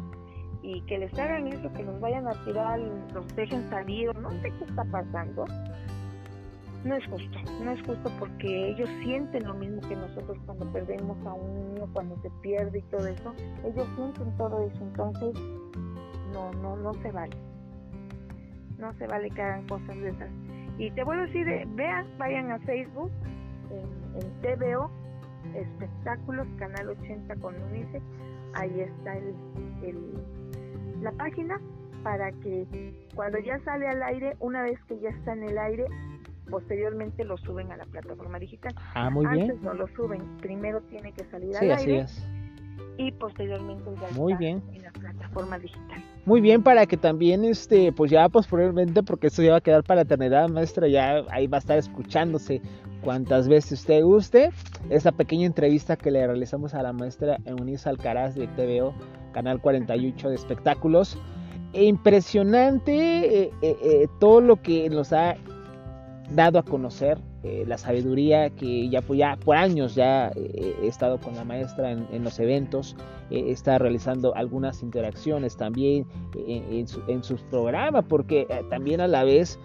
y 0.61 0.81
que 0.83 0.99
les 0.99 1.17
hagan 1.17 1.47
eso, 1.47 1.73
que 1.73 1.85
nos 1.85 2.01
vayan 2.01 2.27
a 2.27 2.33
tirar, 2.45 2.81
los 3.15 3.27
dejen 3.37 3.71
salir, 3.71 4.13
no 4.17 4.31
sé 4.43 4.53
qué 4.59 4.65
está 4.65 4.85
pasando. 4.85 5.47
No 6.85 6.95
es 6.95 7.07
justo, 7.07 7.39
no 7.63 7.73
es 7.73 7.83
justo 7.83 8.11
porque 8.19 8.71
ellos 8.71 8.89
sienten 9.03 9.45
lo 9.45 9.55
mismo 9.55 9.81
que 9.83 9.97
nosotros 9.97 10.39
cuando 10.47 10.71
perdemos 10.73 11.17
a 11.27 11.35
un 11.35 11.75
niño, 11.75 11.89
cuando 11.93 12.17
se 12.23 12.31
pierde 12.41 12.79
y 12.79 12.83
todo 12.83 13.07
eso. 13.07 13.35
Ellos 13.65 13.87
sienten 13.97 14.37
todo 14.37 14.67
eso, 14.67 14.79
entonces 14.83 15.35
no, 16.33 16.53
no, 16.53 16.77
no 16.77 16.95
se 16.95 17.11
vale. 17.11 17.37
No 18.79 18.93
se 18.95 19.07
vale 19.07 19.31
que 19.31 19.43
hagan 19.43 19.67
cosas 19.67 19.97
de 19.97 20.11
esas. 20.11 20.31
Y 20.79 20.91
te 20.93 21.03
voy 21.03 21.17
a 21.17 21.23
decir, 21.23 21.49
eh, 21.49 21.67
vean, 21.71 22.07
vayan 22.17 22.53
a 22.53 22.59
Facebook, 22.61 23.11
en, 23.71 24.23
en 24.23 24.41
TVO, 24.41 24.91
Espectáculos, 25.55 26.47
Canal 26.59 26.91
80 26.91 27.35
con 27.37 27.55
Unice, 27.63 28.01
ahí 28.55 28.81
está 28.81 29.17
el, 29.17 29.35
la 31.03 31.13
página 31.13 31.61
para 32.03 32.33
que 32.33 32.95
cuando 33.15 33.39
ya 33.39 33.59
sale 33.61 33.89
al 33.89 34.03
aire, 34.03 34.37
una 34.41 34.63
vez 34.63 34.79
que 34.85 34.99
ya 35.01 35.11
está 35.11 35.33
en 35.33 35.45
el 35.45 35.59
aire, 35.59 35.87
posteriormente 36.51 37.25
lo 37.25 37.37
suben 37.39 37.71
a 37.73 37.77
la 37.77 37.85
plataforma 37.87 38.39
digital. 38.39 38.75
Ah, 38.95 39.11
muy 39.11 39.27
bien. 39.27 39.51
Antes 39.51 39.63
no 39.63 39.75
lo 39.75 39.87
suben, 39.89 40.23
primero 40.39 40.81
tiene 40.83 41.13
que 41.13 41.25
salir 41.25 41.57
al 41.57 41.71
aire. 41.73 42.07
Y 42.97 43.13
posteriormente 43.13 43.85
ya 44.01 44.09
muy 44.17 44.33
está 44.33 44.41
bien. 44.41 44.63
en 44.73 44.83
la 44.83 44.91
plataforma 44.91 45.59
digital. 45.59 46.05
Muy 46.25 46.41
bien, 46.41 46.63
para 46.63 46.85
que 46.85 46.97
también, 46.97 47.45
este, 47.45 47.93
pues 47.93 48.11
ya 48.11 48.29
posteriormente, 48.29 49.03
porque 49.05 49.29
esto 49.29 49.43
ya 49.43 49.53
va 49.53 49.59
a 49.59 49.61
quedar 49.61 49.85
para 49.85 49.97
la 49.97 50.03
eternidad, 50.03 50.49
maestra, 50.49 50.89
ya 50.89 51.25
ahí 51.31 51.47
va 51.47 51.59
a 51.59 51.61
estar 51.61 51.79
escuchándose 51.79 52.61
cuantas 53.03 53.49
veces 53.49 53.81
usted 53.81 54.03
guste. 54.03 54.51
Esta 54.91 55.13
pequeña 55.13 55.47
entrevista 55.47 55.97
que 55.97 56.11
le 56.11 56.27
realizamos 56.27 56.75
a 56.75 56.83
la 56.83 56.93
maestra 56.93 57.39
Eunice 57.45 57.89
Alcaraz 57.89 58.35
de 58.35 58.49
TVO, 58.49 58.93
Canal 59.33 59.61
48 59.61 60.31
de 60.31 60.35
Espectáculos. 60.35 61.17
Impresionante 61.73 62.93
eh, 63.43 63.51
eh, 63.63 63.77
eh, 63.83 64.07
todo 64.19 64.41
lo 64.41 64.57
que 64.61 64.89
nos 64.91 65.13
ha 65.13 65.37
dado 66.31 66.59
a 66.59 66.63
conocer 66.63 67.19
eh, 67.45 67.65
la 67.69 67.79
sabiduría 67.79 68.51
que 68.51 68.89
ya, 68.89 69.01
ya 69.15 69.37
por 69.37 69.57
años 69.57 69.95
ya 69.95 70.33
eh, 70.35 70.75
he 70.83 70.89
estado 70.89 71.21
con 71.21 71.37
la 71.37 71.45
maestra 71.45 71.93
en, 71.93 72.25
los 72.25 72.41
eventos, 72.41 72.97
eh, 73.31 73.45
está 73.47 73.79
realizando 73.79 74.35
algunas 74.35 74.83
interacciones 74.83 75.57
también 75.57 76.05
en, 76.37 77.23
sus 77.23 77.41
programas, 77.43 78.05
porque 78.09 78.47
también 78.71 79.01
a 79.01 79.07
la 79.07 79.23
vez, 79.23 79.59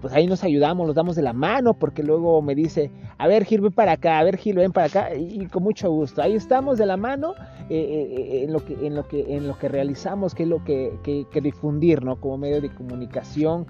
pues 0.00 0.12
ahí 0.12 0.26
nos 0.26 0.44
ayudamos, 0.44 0.86
nos 0.86 0.94
damos 0.94 1.16
de 1.16 1.22
la 1.22 1.32
mano, 1.32 1.74
porque 1.74 2.02
luego 2.02 2.40
me 2.40 2.54
dice, 2.54 2.90
a 3.18 3.26
ver 3.26 3.44
Gil, 3.44 3.62
ven 3.62 3.72
para 3.72 3.92
acá, 3.92 4.18
a 4.18 4.24
ver 4.24 4.36
Gil, 4.36 4.56
ven 4.56 4.72
para 4.72 4.86
acá, 4.86 5.14
y, 5.14 5.46
con 5.46 5.62
mucho 5.62 5.90
gusto, 5.90 6.22
ahí 6.22 6.34
estamos 6.34 6.78
de 6.78 6.86
la 6.86 6.96
mano 6.96 7.34
en, 7.70 8.52
lo 8.52 8.64
que, 8.64 8.86
en, 8.86 8.94
lo 8.94 9.06
que, 9.06 9.36
en 9.36 9.48
lo 9.48 9.58
que 9.58 9.68
realizamos, 9.68 10.34
que 10.34 10.44
es 10.44 10.48
lo 10.48 10.62
que, 10.64 10.92
que, 11.02 11.40
difundir, 11.40 12.04
¿no? 12.04 12.16
Como 12.16 12.38
medio 12.38 12.60
de 12.60 12.70
comunicación, 12.70 13.66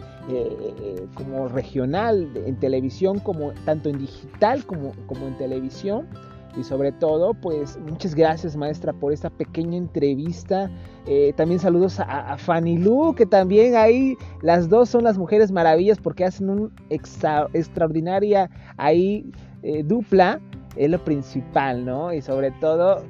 como 1.14 1.48
regional, 1.48 2.30
en 2.46 2.58
televisión, 2.58 3.20
como 3.20 3.38
tanto 3.64 3.88
en 3.88 3.98
digital 3.98 4.64
como, 4.64 4.92
como 5.07 5.27
en 5.27 5.37
televisión. 5.37 6.07
Y 6.57 6.64
sobre 6.64 6.92
todo, 6.92 7.35
pues 7.35 7.79
muchas 7.79 8.14
gracias 8.14 8.57
maestra 8.57 8.92
por 8.92 9.12
esta 9.12 9.31
pequeña 9.31 9.77
entrevista. 9.77 10.70
Eh, 11.07 11.33
también 11.37 11.61
saludos 11.61 12.01
a, 12.01 12.37
Fanny 12.37 12.79
Lu, 12.79 13.14
que 13.14 13.27
también 13.27 13.77
ahí 13.77 14.16
las 14.42 14.68
dos 14.68 14.88
son 14.88 15.05
las 15.05 15.18
mujeres 15.18 15.53
maravillas 15.53 15.98
porque 15.98 16.24
hacen 16.24 16.51
un 16.51 16.72
extraordinaria 16.90 18.51
ahí 18.77 19.31
eh, 19.62 19.83
dupla. 19.85 20.40
Es 20.77 20.90
lo 20.90 21.03
principal, 21.05 21.85
¿no? 21.85 22.12
Y 22.12 22.22
sobre 22.22 22.51
todo, 22.53 23.03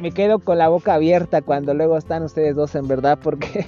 me 0.00 0.12
quedo 0.12 0.38
con 0.38 0.58
la 0.58 0.68
boca 0.68 0.94
abierta 0.94 1.42
cuando 1.42 1.74
luego 1.74 1.96
están 1.96 2.22
ustedes 2.22 2.54
dos 2.56 2.74
en 2.74 2.88
verdad 2.88 3.18
porque 3.22 3.66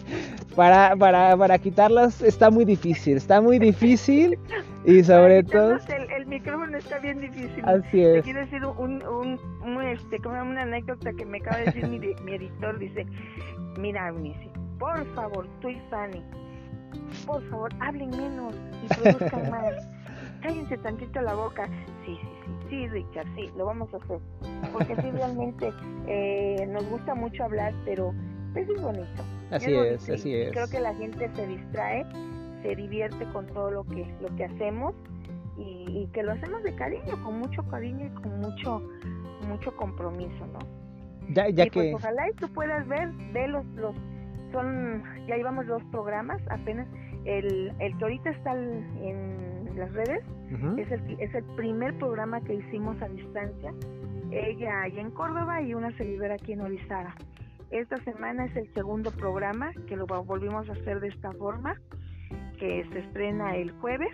para, 0.54 0.96
para, 0.96 1.36
para 1.36 1.58
quitarlas 1.58 2.22
está 2.22 2.50
muy 2.50 2.64
difícil, 2.64 3.16
está 3.16 3.40
muy 3.40 3.58
difícil 3.58 4.38
y 4.84 5.02
sobre 5.02 5.42
todo... 5.44 5.78
El, 5.88 6.26
micrófono 6.26 6.78
está 6.78 6.98
bien 7.00 7.20
difícil. 7.20 7.64
Así 7.64 8.02
es. 8.02 8.14
Te 8.14 8.22
quiero 8.22 8.40
decir 8.40 8.64
un, 8.64 9.02
un, 9.02 9.40
un 9.62 9.82
este, 9.82 10.20
como 10.20 10.40
una 10.40 10.62
anécdota 10.62 11.12
que 11.12 11.24
me 11.24 11.38
acaba 11.38 11.58
de 11.58 11.64
decir 11.66 11.88
mi, 11.88 11.98
mi 11.98 12.34
editor, 12.34 12.78
dice, 12.78 13.04
mira, 13.78 14.12
Unice, 14.12 14.48
por 14.78 15.04
favor, 15.14 15.48
tú 15.60 15.70
y 15.70 15.80
Fanny, 15.90 16.22
por 17.26 17.42
favor, 17.50 17.70
hablen 17.80 18.10
menos 18.10 18.54
y 18.84 18.94
produzcan 18.94 19.50
más. 19.50 19.74
Cállense 20.40 20.78
tantito 20.78 21.20
la 21.20 21.34
boca. 21.34 21.66
Sí, 22.06 22.16
sí, 22.16 22.28
sí, 22.44 22.66
sí, 22.70 22.88
Richard, 22.88 23.26
sí, 23.34 23.50
lo 23.56 23.66
vamos 23.66 23.92
a 23.92 23.98
hacer. 23.98 24.18
Porque 24.72 24.96
sí, 24.96 25.10
realmente 25.10 25.72
eh, 26.06 26.66
nos 26.68 26.88
gusta 26.88 27.14
mucho 27.14 27.44
hablar, 27.44 27.74
pero 27.84 28.14
eso 28.54 28.72
es 28.72 28.80
bonito. 28.80 29.24
Así 29.50 29.74
es, 29.74 30.08
así 30.08 30.34
es. 30.34 30.52
Creo 30.52 30.68
que 30.68 30.80
la 30.80 30.94
gente 30.94 31.28
se 31.34 31.46
distrae, 31.46 32.06
se 32.62 32.76
divierte 32.76 33.24
con 33.32 33.46
todo 33.48 33.70
lo 33.70 33.84
que, 33.84 34.06
lo 34.20 34.34
que 34.36 34.44
hacemos 34.44 34.94
y, 35.56 36.08
que 36.12 36.22
lo 36.22 36.32
hacemos 36.32 36.62
de 36.62 36.74
cariño, 36.74 37.22
con 37.22 37.38
mucho 37.38 37.62
cariño 37.68 38.06
y 38.06 38.22
con 38.22 38.40
mucho, 38.40 38.82
mucho 39.48 39.76
compromiso, 39.76 40.46
¿no? 40.52 40.58
Ya, 41.34 41.48
ya 41.48 41.66
y 41.66 41.70
pues, 41.70 41.94
ojalá 41.94 42.28
y 42.28 42.32
tú 42.34 42.48
puedas 42.52 42.86
ver, 42.88 43.10
ve 43.32 43.46
los, 43.48 43.64
los, 43.76 43.94
son, 44.52 45.02
ya 45.26 45.36
llevamos 45.36 45.66
dos 45.66 45.82
programas, 45.90 46.40
apenas, 46.50 46.88
el, 47.24 47.72
el 47.78 47.96
que 47.98 48.04
ahorita 48.04 48.30
está 48.30 48.54
en 48.54 49.40
las 49.76 49.92
redes, 49.92 50.22
es, 50.78 50.90
el, 50.90 51.20
es 51.20 51.34
el 51.34 51.44
primer 51.56 51.96
programa 51.98 52.40
que 52.40 52.54
hicimos 52.54 53.00
a 53.02 53.08
distancia, 53.08 53.72
ella 54.30 54.82
allá 54.82 55.00
en 55.00 55.10
Córdoba 55.10 55.62
y 55.62 55.74
una 55.74 55.96
se 55.96 56.32
aquí 56.32 56.52
en 56.52 56.60
Orizaba. 56.60 57.14
Esta 57.70 57.98
semana 57.98 58.46
es 58.46 58.56
el 58.56 58.72
segundo 58.74 59.12
programa 59.12 59.70
que 59.86 59.96
lo 59.96 60.06
volvimos 60.06 60.68
a 60.68 60.72
hacer 60.72 60.98
de 60.98 61.08
esta 61.08 61.30
forma, 61.32 61.80
que 62.58 62.84
se 62.92 62.98
estrena 62.98 63.56
el 63.56 63.70
jueves. 63.72 64.10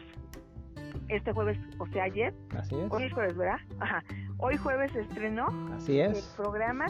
Este 1.09 1.33
jueves, 1.33 1.59
o 1.79 1.87
sea, 1.87 2.05
ayer. 2.05 2.35
Así 2.51 2.75
es. 2.75 2.93
Hoy 2.93 3.05
es 3.05 3.13
jueves, 3.13 3.37
¿verdad? 3.37 3.59
Ajá. 3.81 4.05
Hoy 4.39 4.57
jueves 4.59 4.93
se 4.93 5.01
estrenó 5.01 5.47
Así 5.75 6.01
es. 6.01 6.19
el 6.19 6.37
programa 6.37 6.87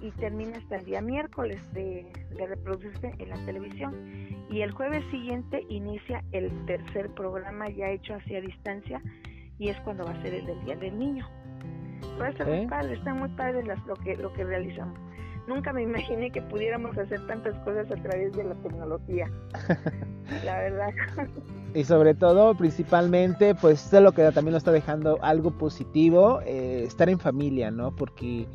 y 0.00 0.10
termina 0.12 0.56
hasta 0.56 0.76
el 0.76 0.84
día 0.86 1.02
miércoles 1.02 1.60
de, 1.74 2.10
de 2.34 2.46
reproducirse 2.46 3.14
en 3.18 3.28
la 3.28 3.36
televisión. 3.44 3.94
Y 4.48 4.62
el 4.62 4.70
jueves 4.72 5.04
siguiente 5.10 5.66
inicia 5.68 6.24
el 6.32 6.50
tercer 6.64 7.10
programa 7.10 7.68
ya 7.68 7.90
hecho 7.90 8.14
hacia 8.14 8.40
distancia 8.40 9.02
y 9.58 9.68
es 9.68 9.78
cuando 9.80 10.04
va 10.04 10.12
a 10.12 10.22
ser 10.22 10.32
el 10.34 10.46
del 10.46 10.64
Día 10.64 10.76
del 10.76 10.98
Niño. 10.98 11.28
Va 12.18 12.26
a 12.26 12.30
estar 12.30 12.46
muy 12.46 12.66
padre, 12.66 12.94
están 12.94 13.18
muy 13.18 13.28
padres 13.30 13.66
las, 13.66 13.84
lo, 13.86 13.94
que, 13.96 14.16
lo 14.16 14.32
que 14.32 14.44
realizamos 14.44 15.07
nunca 15.48 15.72
me 15.72 15.82
imaginé 15.82 16.30
que 16.30 16.42
pudiéramos 16.42 16.96
hacer 16.96 17.26
tantas 17.26 17.56
cosas 17.60 17.90
a 17.90 17.96
través 18.02 18.32
de 18.34 18.44
la 18.44 18.54
tecnología. 18.56 19.30
la 20.44 20.58
verdad. 20.58 20.90
y 21.74 21.84
sobre 21.84 22.14
todo, 22.14 22.54
principalmente, 22.54 23.54
pues 23.54 23.84
esto 23.84 23.96
es 23.96 24.02
lo 24.02 24.12
que 24.12 24.22
también 24.30 24.52
nos 24.52 24.60
está 24.60 24.72
dejando 24.72 25.18
algo 25.22 25.50
positivo, 25.50 26.40
eh, 26.44 26.84
estar 26.86 27.08
en 27.08 27.18
familia, 27.18 27.70
¿no? 27.70 27.96
Porque 27.96 28.46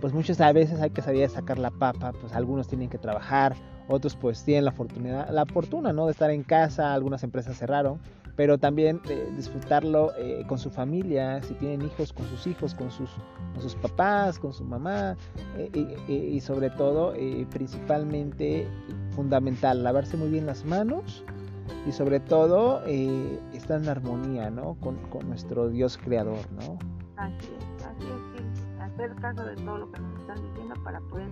pues 0.00 0.12
muchas 0.12 0.38
veces 0.54 0.80
hay 0.80 0.90
que 0.90 1.02
salir 1.02 1.24
a 1.24 1.28
sacar 1.28 1.58
la 1.58 1.70
papa, 1.70 2.12
pues 2.20 2.32
algunos 2.34 2.68
tienen 2.68 2.88
que 2.88 2.98
trabajar, 2.98 3.56
otros 3.88 4.16
pues 4.16 4.44
tienen 4.44 4.64
la 4.64 4.72
fortuna, 4.72 5.30
la 5.30 5.46
fortuna, 5.46 5.92
¿no? 5.92 6.06
De 6.06 6.12
estar 6.12 6.30
en 6.30 6.42
casa, 6.42 6.92
algunas 6.92 7.22
empresas 7.22 7.56
cerraron, 7.56 7.98
pero 8.36 8.58
también 8.58 9.00
eh, 9.08 9.32
disfrutarlo 9.34 10.12
eh, 10.18 10.44
con 10.46 10.58
su 10.58 10.70
familia, 10.70 11.42
si 11.42 11.54
tienen 11.54 11.82
hijos, 11.82 12.12
con 12.12 12.26
sus 12.26 12.46
hijos, 12.46 12.74
con 12.74 12.90
sus, 12.90 13.10
sus 13.58 13.74
papás, 13.76 14.38
con 14.38 14.52
su 14.52 14.62
mamá, 14.62 15.16
eh, 15.56 15.96
y 16.06 16.38
sobre 16.40 16.68
todo, 16.70 17.14
principalmente, 17.50 18.68
fundamental, 19.12 19.82
lavarse 19.82 20.16
muy 20.18 20.28
bien 20.28 20.44
las 20.46 20.64
manos 20.66 21.24
y 21.86 21.92
sobre 21.92 22.20
todo 22.20 22.84
estar 23.54 23.80
en 23.80 23.88
armonía, 23.88 24.50
¿no? 24.50 24.74
Con, 24.80 24.96
con, 25.08 25.26
nuestro 25.28 25.68
Dios 25.68 25.96
creador, 25.96 26.38
¿no? 26.52 26.78
Así 27.16 27.48
es, 27.58 27.86
así 27.86 28.06
es, 28.06 28.80
hacer 28.80 29.14
caso 29.16 29.44
de 29.44 29.56
todo 29.56 29.78
lo 29.78 29.90
que 29.90 30.00
nos 30.00 30.20
están 30.20 30.36
diciendo 30.48 30.74
para 30.84 31.00
poder 31.00 31.28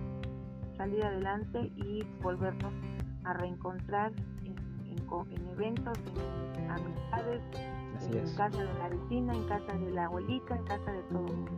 salir 0.75 1.03
adelante 1.03 1.71
y 1.75 2.03
volvernos 2.21 2.73
a 3.23 3.33
reencontrar 3.33 4.11
en 5.31 5.47
eventos, 5.49 5.97
en 6.57 6.71
amistades, 6.71 7.41
en 8.11 8.35
casa 8.35 8.57
de 8.57 8.73
la 8.73 8.89
vecina, 8.89 9.33
en 9.33 9.43
casa 9.47 9.73
de 9.73 9.91
la 9.91 10.05
abuelita, 10.05 10.55
en 10.55 10.63
casa 10.63 10.91
de 10.91 11.01
todo 11.03 11.25
el 11.27 11.33
mundo. 11.33 11.51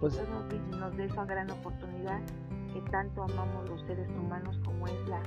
Pues, 0.00 0.18
Entonces 0.18 0.60
nos, 0.70 0.80
nos 0.80 0.96
da 0.96 1.04
esa 1.04 1.24
gran 1.24 1.50
oportunidad 1.50 2.20
que 2.72 2.80
tanto 2.90 3.22
amamos 3.24 3.68
los 3.68 3.80
seres 3.82 4.08
humanos 4.10 4.58
como 4.64 4.86
es 4.86 5.08
la, 5.08 5.22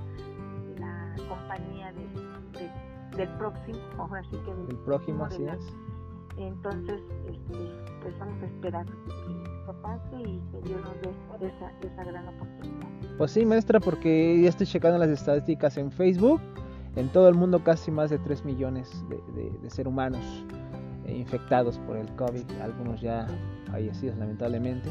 la 0.79 1.15
compañía 1.27 1.91
de, 1.93 3.17
del 3.17 3.29
próximo, 3.37 3.79
o 3.97 4.15
así 4.15 4.37
que 4.37 4.53
del 4.53 4.77
próximo, 4.79 5.25
así 5.25 5.43
es. 5.43 5.73
Entonces, 6.37 6.99
este, 7.27 7.57
pues 8.01 8.17
vamos 8.17 8.41
a 8.41 8.45
esperar 8.45 8.85
que 8.87 9.73
pase 9.83 10.15
y 10.19 10.41
que 10.51 10.61
Dios 10.67 10.81
nos 10.81 11.39
dé 11.39 11.47
esa, 11.47 11.71
esa 11.81 12.03
gran 12.03 12.27
oportunidad. 12.27 12.87
Pues 13.17 13.31
sí, 13.31 13.45
maestra, 13.45 13.79
porque 13.79 14.41
ya 14.41 14.49
estoy 14.49 14.65
checando 14.65 14.97
las 14.97 15.09
estadísticas 15.09 15.77
en 15.77 15.91
Facebook 15.91 16.41
en 16.95 17.09
todo 17.09 17.27
el 17.29 17.35
mundo 17.35 17.63
casi 17.63 17.91
más 17.91 18.09
de 18.09 18.19
3 18.19 18.45
millones 18.45 19.03
de, 19.09 19.69
seres 19.69 19.91
humanos 19.91 20.23
eh, 21.05 21.17
infectados 21.17 21.79
por 21.79 21.97
el 21.97 22.07
COVID, 22.15 22.43
algunos 22.61 23.01
ya 23.01 23.27
fallecidos 23.71 24.17
lamentablemente. 24.17 24.89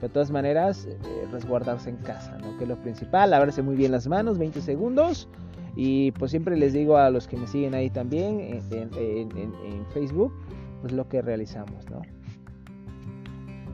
de 0.00 0.08
todas 0.08 0.30
maneras, 0.30 0.86
eh, 0.86 0.98
resguardarse 1.30 1.90
en 1.90 1.96
casa, 1.98 2.36
¿no? 2.38 2.56
Que 2.58 2.64
es 2.64 2.68
lo 2.68 2.76
principal, 2.76 3.30
lavarse 3.30 3.62
muy 3.62 3.76
bien 3.76 3.92
las 3.92 4.08
manos, 4.08 4.38
20 4.38 4.60
segundos. 4.60 5.28
Y 5.76 6.10
pues 6.12 6.30
siempre 6.32 6.56
les 6.56 6.72
digo 6.72 6.96
a 6.96 7.08
los 7.08 7.28
que 7.28 7.36
me 7.36 7.46
siguen 7.46 7.74
ahí 7.74 7.88
también 7.88 8.62
en, 8.70 9.86
Facebook, 9.94 10.32
pues 10.80 10.92
lo 10.92 11.08
que 11.08 11.22
realizamos, 11.22 11.88
¿no? 11.90 12.02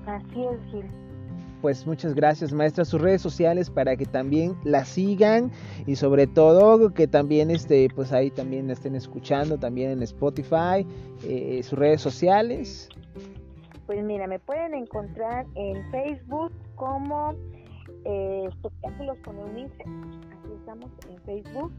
Así 0.07 0.45
es, 0.45 0.71
Gil. 0.71 1.08
Pues 1.61 1.87
muchas 1.87 2.15
gracias, 2.15 2.53
maestra. 2.53 2.85
Sus 2.85 3.01
redes 3.01 3.21
sociales 3.21 3.69
para 3.69 3.97
que 3.97 4.07
también 4.07 4.55
la 4.63 4.85
sigan 4.85 5.51
y 5.87 5.97
sobre 5.97 6.27
todo 6.27 6.95
que 6.95 7.09
también 7.09 7.51
este, 7.51 7.89
pues 7.95 8.13
ahí 8.13 8.31
también 8.31 8.71
estén 8.71 8.95
escuchando 8.95 9.59
también 9.59 9.91
en 9.91 10.03
Spotify, 10.03 10.87
eh, 11.25 11.61
sus 11.65 11.79
redes 11.79 12.01
sociales. 12.01 12.89
Pues 13.87 14.05
mira, 14.05 14.27
me 14.27 14.39
pueden 14.39 14.75
encontrar 14.75 15.47
en 15.55 15.91
Facebook 15.91 16.53
como 16.77 17.35
eh, 18.05 18.45
Espectáculos 18.49 19.17
con 19.25 19.39
Eunice. 19.39 19.83
Así 19.83 20.53
estamos 20.59 20.91
en 21.11 21.21
Facebook. 21.23 21.73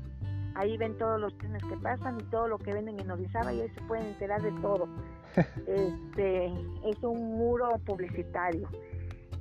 Ahí 0.56 0.76
ven 0.78 0.98
todos 0.98 1.22
los 1.22 1.38
trenes 1.38 1.64
que 1.64 1.78
pasan 1.78 2.18
y 2.20 2.24
todo 2.26 2.48
lo 2.48 2.58
que 2.58 2.74
venden 2.74 3.00
en 3.00 3.12
Orizaba 3.12 3.54
y 3.54 3.62
ahí 3.62 3.70
se 3.70 3.82
pueden 3.84 4.08
enterar 4.08 4.42
de 4.42 4.52
todo. 4.62 4.90
este 5.68 6.48
es 6.86 7.04
un 7.04 7.38
muro 7.38 7.70
publicitario. 7.86 8.68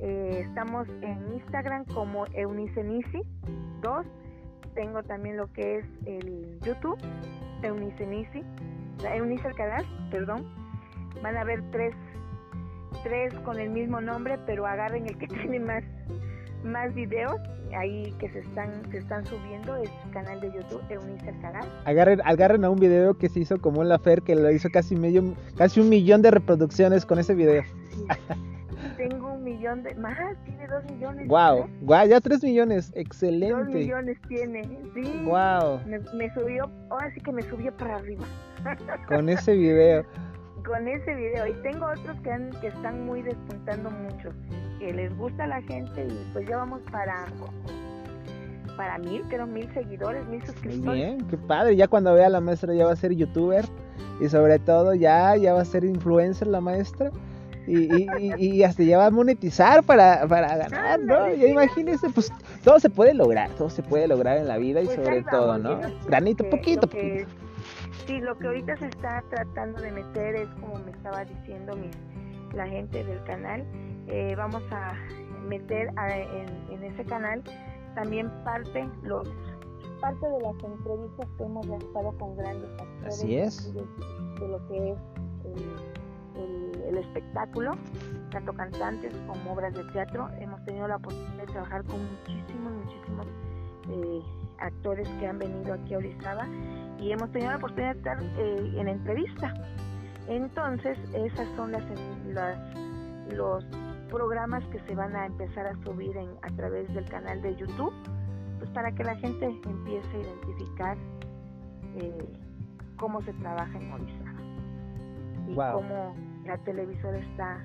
Eh, 0.01 0.45
estamos 0.47 0.89
en 1.03 1.35
Instagram 1.35 1.85
como 1.87 2.27
Eunice 2.33 2.83
Nisi 2.85 3.23
2. 3.83 4.07
Tengo 4.75 5.03
también 5.03 5.37
lo 5.37 5.53
que 5.53 5.79
es 5.79 5.85
el 6.07 6.59
YouTube, 6.61 6.99
Eunice 7.63 8.07
Nisi, 8.07 8.45
Eunice 9.03 9.49
Alcalá, 9.49 9.83
perdón. 10.11 10.47
Van 11.23 11.37
a 11.37 11.45
ver 11.45 11.63
tres 11.73 11.95
tres 13.03 13.35
con 13.41 13.59
el 13.59 13.71
mismo 13.71 14.01
nombre, 14.01 14.39
pero 14.47 14.67
agarren 14.67 15.07
el 15.07 15.19
que 15.19 15.27
tiene 15.29 15.61
más, 15.61 15.85
más 16.65 16.95
videos 16.95 17.41
ahí 17.77 18.15
que 18.19 18.31
se 18.31 18.39
están 18.39 18.91
se 18.91 18.97
están 18.99 19.27
subiendo 19.27 19.77
es 19.77 19.91
canal 20.13 20.41
de 20.41 20.51
YouTube 20.53 20.83
Eunice 20.89 21.29
Alcalá. 21.29 21.61
Agarren, 21.85 22.21
agarren 22.25 22.65
a 22.65 22.71
un 22.71 22.79
video 22.79 23.15
que 23.19 23.29
se 23.29 23.41
hizo 23.41 23.61
como 23.61 23.83
en 23.83 23.89
la 23.89 23.99
Fer 23.99 24.23
que 24.23 24.35
lo 24.35 24.51
hizo 24.51 24.69
casi 24.71 24.97
medio 24.97 25.35
casi 25.57 25.81
un 25.81 25.89
millón 25.89 26.23
de 26.23 26.31
reproducciones 26.31 27.05
con 27.05 27.19
ese 27.19 27.35
video. 27.35 27.63
Un 28.41 28.58
millón 29.59 29.83
de 29.83 29.95
más, 29.97 30.37
tiene 30.45 30.67
dos 30.69 30.85
millones. 30.85 31.29
Wow, 31.29 31.69
wow, 31.83 32.07
ya 32.07 32.21
tres 32.21 32.43
millones, 32.43 32.93
excelente. 32.95 33.55
Dos 33.55 33.69
millones 33.69 34.19
tiene, 34.29 34.65
sí. 34.95 35.23
Wow. 35.25 35.81
Me, 35.87 35.99
me 36.15 36.33
subió, 36.33 36.71
ahora 36.91 37.13
sí 37.13 37.21
que 37.21 37.33
me 37.33 37.43
subió 37.43 37.77
para 37.77 37.97
arriba. 37.97 38.25
Con 39.09 39.29
ese 39.29 39.55
video 39.55 40.05
con 40.65 40.87
ese 40.87 41.15
video 41.15 41.47
y 41.47 41.55
tengo 41.63 41.87
otros 41.87 42.21
que, 42.21 42.31
han, 42.31 42.51
que 42.61 42.67
están 42.67 43.07
muy 43.07 43.23
despuntando 43.23 43.91
mucho, 43.91 44.35
que 44.79 44.93
les 44.93 45.17
gusta 45.17 45.45
a 45.45 45.47
la 45.47 45.63
gente 45.63 46.07
y 46.07 46.31
pues 46.35 46.47
ya 46.47 46.59
vamos 46.59 46.83
para 46.93 47.25
para 48.77 48.99
mil, 48.99 49.23
creo 49.29 49.47
mil 49.47 49.73
seguidores, 49.73 50.27
mil 50.29 50.45
suscriptores. 50.45 50.95
Bien, 50.95 51.27
qué 51.27 51.39
padre, 51.39 51.75
ya 51.75 51.89
cuando 51.89 52.13
vea 52.13 52.29
la 52.29 52.41
maestra 52.41 52.75
ya 52.75 52.85
va 52.85 52.93
a 52.93 52.97
ser 52.97 53.13
youtuber 53.13 53.65
y 54.21 54.29
sobre 54.29 54.59
todo 54.59 54.95
ya, 54.95 55.35
ya 55.37 55.55
va 55.55 55.63
a 55.63 55.65
ser 55.65 55.85
influencer 55.85 56.49
la 56.49 56.61
maestra. 56.61 57.11
Y, 57.69 58.07
y, 58.39 58.63
hasta 58.63 58.83
ya 58.83 58.97
va 58.97 59.07
a 59.07 59.11
monetizar 59.11 59.83
para, 59.83 60.27
para 60.27 60.57
ganar, 60.57 61.01
¿no? 61.01 61.35
Ya 61.35 61.49
imagínense, 61.49 62.09
pues 62.09 62.33
todo 62.65 62.81
se 62.81 62.89
puede 62.89 63.13
lograr, 63.13 63.51
todo 63.51 63.69
se 63.69 63.83
puede 63.83 64.09
lograr 64.09 64.39
en 64.39 64.49
la 64.49 64.57
vida 64.57 64.81
y 64.81 64.87
pues 64.87 64.97
sobre 64.97 65.23
todo, 65.23 65.59
¿no? 65.59 65.79
Granito, 66.07 66.49
poquito, 66.49 66.89
poquito. 66.89 67.29
Sí, 68.07 68.21
lo 68.21 68.39
que 68.39 68.47
ahorita 68.47 68.77
se 68.79 68.87
está 68.87 69.23
tratando 69.29 69.83
de 69.83 69.93
meter 69.93 70.37
es 70.37 70.49
como 70.61 70.79
me 70.79 70.93
estaba 70.93 71.27
diciendo 71.27 71.77
mis, 71.77 71.95
la 72.55 72.67
gente 72.67 73.05
del 73.05 73.23
canal, 73.25 73.67
eh, 74.07 74.35
vamos 74.37 74.63
a 74.71 74.95
meter 75.47 75.91
en, 76.71 76.83
ese 76.83 77.05
canal 77.05 77.43
también 77.95 78.31
parte 78.45 78.89
los 79.03 79.29
parte 80.01 80.27
de 80.29 80.41
las 80.41 80.55
entrevistas 80.63 81.29
que 81.37 81.45
hemos 81.45 81.67
realizado 81.67 82.17
con 82.19 82.37
grandes 82.37 82.71
actores 82.71 83.15
Así 83.15 83.37
es. 83.37 83.75
De, 83.75 83.83
lo 84.47 84.69
que 84.69 84.93
es 84.93 84.99
el, 86.39 86.99
espectáculo, 86.99 87.77
tanto 88.31 88.53
cantantes 88.53 89.15
como 89.27 89.53
obras 89.53 89.73
de 89.75 89.85
teatro. 89.93 90.29
Hemos 90.41 90.65
tenido 90.65 90.89
la 90.89 90.97
oportunidad 90.97 91.47
de 91.47 91.53
trabajar 91.53 91.85
con 91.85 92.01
muchísimos, 92.05 92.73
muchísimos 92.73 93.27
eh, 93.91 94.23
actores 94.59 95.09
que 95.21 95.27
han 95.27 95.39
venido 95.39 95.75
aquí 95.75 95.95
a 95.95 95.99
Orizaba 95.99 96.47
y 96.99 97.13
hemos 97.13 97.31
tenido 97.31 97.53
la 97.53 97.59
oportunidad 97.59 97.93
de 97.93 97.99
estar 97.99 98.23
eh, 98.23 98.73
en 98.77 98.89
entrevista. 98.89 99.55
Entonces, 100.27 100.99
esas 101.15 101.49
son 101.57 101.73
las, 101.73 101.85
los 103.33 103.65
programas 104.11 104.65
que 104.67 104.81
se 104.81 104.95
van 104.95 105.15
a 105.15 105.27
empezar 105.27 105.67
a 105.67 105.75
subir 105.85 106.17
en, 106.17 106.31
a 106.43 106.55
través 106.57 106.93
del 106.95 107.05
canal 107.09 107.41
de 107.43 107.55
YouTube, 107.57 107.93
pues 108.59 108.71
para 108.71 108.93
que 108.93 109.05
la 109.05 109.17
gente 109.17 109.47
empiece 109.47 110.17
a 110.17 110.21
identificar 110.21 110.99
eh, 111.97 112.29
cómo 112.97 113.23
se 113.23 113.33
trabaja 113.35 113.79
en 113.79 113.93
Orizaba 113.93 114.39
y 115.49 115.55
cómo 115.55 116.15
la 116.49 116.59
televisora 116.59 117.19
está 117.19 117.65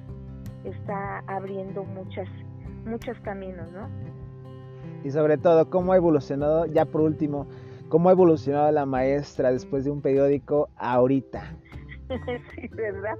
está 0.63 1.19
abriendo 1.27 1.83
muchas 1.83 2.29
muchos 2.85 3.19
caminos, 3.21 3.71
¿no? 3.71 3.89
Y 5.03 5.11
sobre 5.11 5.37
todo 5.37 5.69
cómo 5.69 5.93
ha 5.93 5.97
evolucionado 5.97 6.65
ya 6.65 6.85
por 6.85 7.01
último 7.01 7.47
¿Cómo 7.93 8.09
ha 8.09 8.13
evolucionado 8.13 8.71
la 8.71 8.87
maestra 8.87 9.51
después 9.51 9.85
de 9.85 9.91
un 9.91 10.01
periódico 10.01 10.67
ahorita? 10.77 11.55
Sí, 12.55 12.67
¿verdad? 12.69 13.15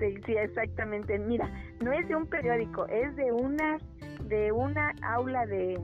Sí, 0.00 0.32
exactamente. 0.32 1.18
Mira, 1.18 1.50
no 1.82 1.92
es 1.92 2.08
de 2.08 2.16
un 2.16 2.26
periódico, 2.26 2.86
es 2.86 3.14
de 3.16 3.32
una, 3.32 3.76
de 4.24 4.50
una 4.50 4.94
aula 5.02 5.44
de, 5.44 5.78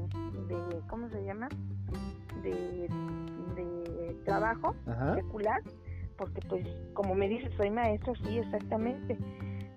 ¿cómo 0.89 1.09
se 1.11 1.23
llama? 1.23 1.51
De, 2.43 2.89
trabajo 4.25 4.75
secular, 5.15 5.61
porque 6.17 6.41
pues 6.49 6.67
como 6.95 7.15
me 7.15 7.29
dices, 7.29 7.53
soy 7.57 7.71
maestra, 7.71 8.13
sí, 8.25 8.39
exactamente. 8.39 9.19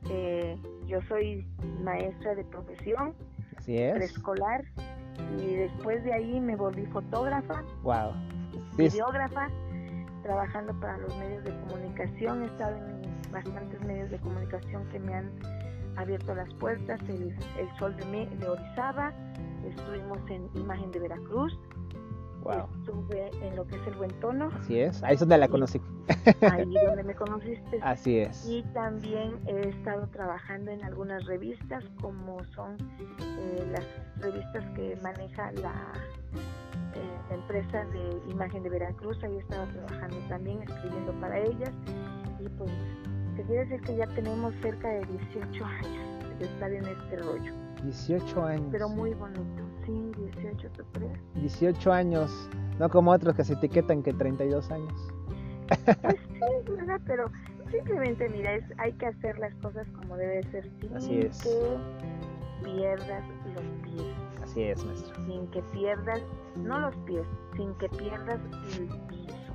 Eh, 0.10 0.58
yo 0.86 1.02
soy 1.04 1.46
maestra 1.84 2.36
de 2.36 2.44
profesión, 2.46 3.14
Así 3.56 3.78
es. 3.78 3.96
preescolar, 3.96 4.64
y 5.40 5.56
después 5.56 6.04
de 6.04 6.14
ahí 6.14 6.40
me 6.40 6.56
volví 6.56 6.86
fotógrafa. 6.88 7.64
Wow 7.84 8.14
videógrafa, 8.78 9.50
trabajando 10.24 10.80
para 10.80 10.98
los 10.98 11.16
medios 11.18 11.44
de 11.44 11.52
comunicación, 11.62 12.44
he 12.44 12.46
estado 12.46 12.76
en 12.76 13.32
bastantes 13.32 13.82
medios 13.84 14.10
de 14.12 14.20
comunicación 14.20 14.88
que 14.90 15.00
me 15.00 15.16
han 15.16 15.32
abierto 15.96 16.36
las 16.36 16.54
puertas, 16.56 17.00
el, 17.10 17.36
Sol 17.80 17.96
de, 17.98 18.28
de 18.28 18.50
Orizaba, 18.50 19.12
estuvimos 19.66 20.20
en 20.30 20.48
Imagen 20.56 20.92
de 20.92 21.00
Veracruz, 21.00 21.58
estuve 22.52 23.30
en 23.42 23.56
lo 23.56 23.66
que 23.68 23.76
es 23.76 23.88
el 23.88 23.94
Buen 23.96 24.12
Tono. 24.20 24.50
Así 24.60 24.80
es, 24.80 25.04
ahí 25.04 25.16
es 25.16 25.20
donde 25.20 25.38
la 25.38 25.48
conocí. 25.48 25.82
Ahí 26.42 26.74
donde 26.86 27.04
me 27.04 27.16
conociste. 27.16 27.80
Así 27.82 28.20
es. 28.20 28.48
Y 28.48 28.64
también 28.74 29.40
he 29.48 29.70
estado 29.70 30.08
trabajando 30.08 30.72
en 30.72 30.84
algunas 30.84 31.26
revistas, 31.26 31.84
como 32.02 32.44
son 32.56 32.78
eh, 33.20 33.68
las 33.72 33.86
revistas 34.22 34.64
que 34.76 34.98
maneja 35.02 35.52
la 35.54 35.94
la 37.30 37.36
empresa 37.36 37.86
de 37.86 38.32
imagen 38.32 38.64
de 38.64 38.70
Veracruz, 38.70 39.22
ahí 39.24 39.38
estaba 39.38 39.66
trabajando 39.66 40.18
también, 40.30 40.62
escribiendo 40.64 41.12
para 41.20 41.40
ellas. 41.40 41.72
Y 42.40 42.50
pues, 42.50 42.72
te 43.36 43.44
quiere 43.44 43.66
decir 43.66 43.82
que 43.82 43.96
ya 43.98 44.08
tenemos 44.16 44.54
cerca 44.62 44.90
de 44.90 45.06
18 45.06 45.66
años 45.66 46.40
de 46.40 46.46
estar 46.46 46.72
en 46.72 46.86
este 46.86 47.18
rollo. 47.18 47.54
18 47.84 48.44
años. 48.44 48.68
Pero 48.72 48.90
muy 48.90 49.14
bonito, 49.14 49.64
sí, 49.88 50.12
18, 50.36 50.70
¿tú 50.78 50.84
crees? 50.94 51.20
18 51.36 51.92
años, 51.92 52.50
no 52.78 52.90
como 52.90 53.12
otros 53.12 53.36
que 53.36 53.44
se 53.44 53.54
etiquetan 53.54 54.04
que 54.04 54.14
32 54.14 54.70
años. 54.72 54.94
Pues 55.68 56.16
sí, 56.66 56.72
¿verdad? 56.72 57.02
Pero 57.06 57.32
simplemente, 57.72 58.30
mira, 58.30 58.54
es, 58.54 58.64
hay 58.78 58.94
que 58.94 59.08
hacer 59.08 59.40
las 59.40 59.54
cosas 59.56 59.88
como 59.98 60.16
debe 60.16 60.44
ser, 60.52 60.70
sin 60.80 60.96
Así 60.96 61.20
es. 61.22 61.42
que 61.42 61.78
pierdas 62.64 63.24
los 63.56 63.64
pies. 63.84 64.16
Así 64.44 64.64
es, 64.64 64.86
maestro. 64.86 65.26
Sin 65.26 65.48
que 65.48 65.62
pierdas, 65.74 66.22
no 66.56 66.80
los 66.80 66.96
pies, 67.06 67.26
sin 67.56 67.74
que 67.76 67.90
pierdas 67.90 68.40
el 68.78 68.88
piso 69.08 69.54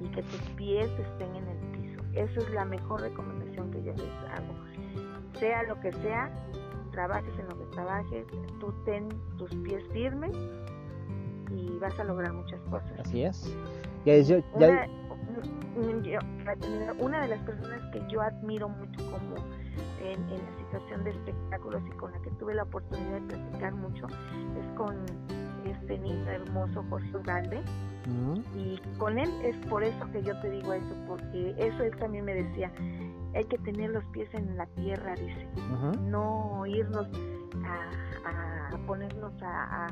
y 0.00 0.08
que 0.08 0.22
tus 0.22 0.40
pies 0.56 0.90
estén 0.98 1.34
en 1.36 1.46
el 1.48 1.58
piso. 1.78 2.02
Esa 2.14 2.40
es 2.40 2.50
la 2.50 2.64
mejor 2.64 3.02
recomendación 3.02 3.70
que 3.70 3.82
yo 3.82 3.92
les 3.92 4.10
hago. 4.32 4.54
Sea 5.38 5.62
lo 5.64 5.78
que 5.80 5.92
sea, 5.92 6.30
trabajes 7.00 7.38
en 7.38 7.48
lo 7.48 7.58
que 7.58 7.64
trabajes, 7.72 8.26
tú 8.60 8.74
ten 8.84 9.08
tus 9.38 9.50
pies 9.64 9.82
firmes 9.90 10.36
y 11.50 11.78
vas 11.78 11.98
a 11.98 12.04
lograr 12.04 12.34
muchas 12.34 12.60
cosas. 12.68 12.92
Así 12.98 13.22
es. 13.22 13.56
una 16.98 17.22
de 17.22 17.28
las 17.28 17.40
personas 17.40 17.80
que 17.92 18.02
yo 18.10 18.20
admiro 18.20 18.68
mucho 18.68 19.00
como 19.10 19.36
en, 20.04 20.28
la 20.28 20.58
situación 20.58 21.04
de 21.04 21.10
espectáculos 21.10 21.82
y 21.86 21.90
con 21.96 22.12
la 22.12 22.20
que 22.20 22.30
tuve 22.32 22.54
la 22.54 22.64
oportunidad 22.64 23.20
de 23.20 23.34
platicar 23.34 23.74
mucho 23.74 24.06
es 24.06 24.76
con 24.76 24.96
este 25.64 25.98
niño 25.98 26.30
hermoso 26.30 26.84
Jorge 26.90 27.16
Ugalde 27.16 27.60
y 28.56 28.78
con 28.98 29.18
él 29.18 29.30
es 29.42 29.56
por 29.68 29.84
eso 29.84 30.10
que 30.12 30.22
yo 30.22 30.38
te 30.40 30.50
digo 30.50 30.72
eso 30.72 30.94
porque 31.06 31.54
eso 31.58 31.82
él 31.82 31.96
también 31.96 32.24
me 32.24 32.34
decía 32.34 32.70
hay 33.34 33.44
que 33.44 33.58
tener 33.58 33.90
los 33.90 34.04
pies 34.06 34.28
en 34.34 34.56
la 34.56 34.66
tierra 34.66 35.14
dice 35.14 35.46
no 36.08 36.64
irnos 36.66 37.06
a, 37.64 38.76
ponernos 38.86 39.32
a, 39.42 39.88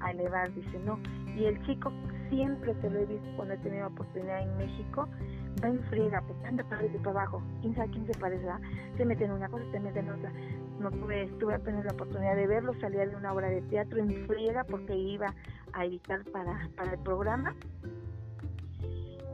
a, 0.00 0.10
elevar, 0.10 0.52
dice, 0.54 0.78
no. 0.80 0.98
Y 1.36 1.44
el 1.44 1.60
chico 1.66 1.92
siempre 2.28 2.74
se 2.80 2.90
lo 2.90 3.00
he 3.00 3.06
visto 3.06 3.28
cuando 3.36 3.54
he 3.54 3.58
tenido 3.58 3.88
oportunidad 3.88 4.42
en 4.42 4.56
México, 4.56 5.08
va 5.62 5.68
en 5.68 5.80
friega, 5.84 6.22
pues 6.22 6.44
anda 6.44 6.64
para 6.64 6.78
arriba 6.78 6.94
y 6.94 6.98
para 6.98 7.22
abajo, 7.22 7.42
quién 7.60 7.74
sabe 7.74 7.90
quién 7.90 8.06
se 8.06 8.18
parece, 8.18 8.46
se 8.96 9.04
mete 9.04 9.24
en 9.24 9.32
una 9.32 9.48
cosa, 9.48 9.64
se 9.70 9.80
mete 9.80 10.00
en 10.00 10.10
otra. 10.10 10.32
No 10.80 10.90
tuve, 10.90 11.26
tuve 11.40 11.54
apenas 11.54 11.84
la 11.84 11.92
oportunidad 11.92 12.36
de 12.36 12.46
verlo, 12.46 12.72
salía 12.80 13.06
de 13.06 13.16
una 13.16 13.32
obra 13.32 13.48
de 13.48 13.62
teatro 13.62 13.98
en 13.98 14.26
friega 14.26 14.64
porque 14.64 14.94
iba 14.96 15.34
a 15.72 15.84
editar 15.84 16.24
para, 16.32 16.68
para 16.76 16.92
el 16.92 16.98
programa. 17.00 17.54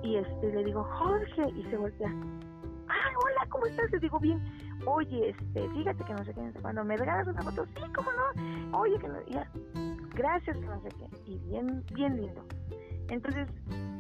Y 0.02 0.16
este 0.16 0.52
le 0.52 0.64
digo, 0.64 0.84
Jorge, 0.84 1.50
y 1.56 1.62
se 1.64 1.76
voltea, 1.76 2.12
ay, 2.94 3.14
hola, 3.16 3.46
¿cómo 3.50 3.66
estás? 3.66 3.90
Le 3.90 3.98
digo, 3.98 4.18
bien, 4.20 4.40
oye, 4.87 5.30
este, 5.30 5.68
fíjate 5.70 6.04
que 6.04 6.12
no 6.12 6.24
sé 6.24 6.35
qué, 6.35 6.52
cuando 6.61 6.85
me 6.85 6.96
regalas 6.96 7.26
una 7.26 7.42
foto, 7.42 7.66
sí, 7.66 7.83
cómo 7.94 8.11
no, 8.12 8.78
oye, 8.78 8.98
que 8.98 9.09
no, 9.09 9.26
ya, 9.26 9.50
gracias, 10.14 10.57
que 10.57 10.66
no 10.66 10.80
sé 10.83 10.88
qué, 10.90 11.30
y 11.30 11.38
bien, 11.38 11.85
bien 11.92 12.16
lindo. 12.16 12.44
Entonces, 13.09 13.48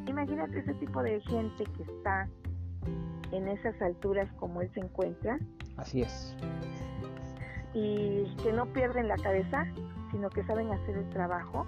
imagínate 0.06 0.58
ese 0.58 0.74
tipo 0.74 1.02
de 1.02 1.20
gente 1.22 1.64
que 1.64 1.82
está 1.82 2.28
en 3.32 3.48
esas 3.48 3.80
alturas 3.82 4.30
como 4.38 4.62
él 4.62 4.70
se 4.72 4.80
encuentra. 4.80 5.38
Así 5.76 6.02
es. 6.02 6.36
Y 7.74 8.34
que 8.42 8.52
no 8.52 8.66
pierden 8.66 9.08
la 9.08 9.16
cabeza, 9.16 9.66
sino 10.12 10.30
que 10.30 10.44
saben 10.44 10.70
hacer 10.72 10.96
el 10.96 11.08
trabajo. 11.10 11.66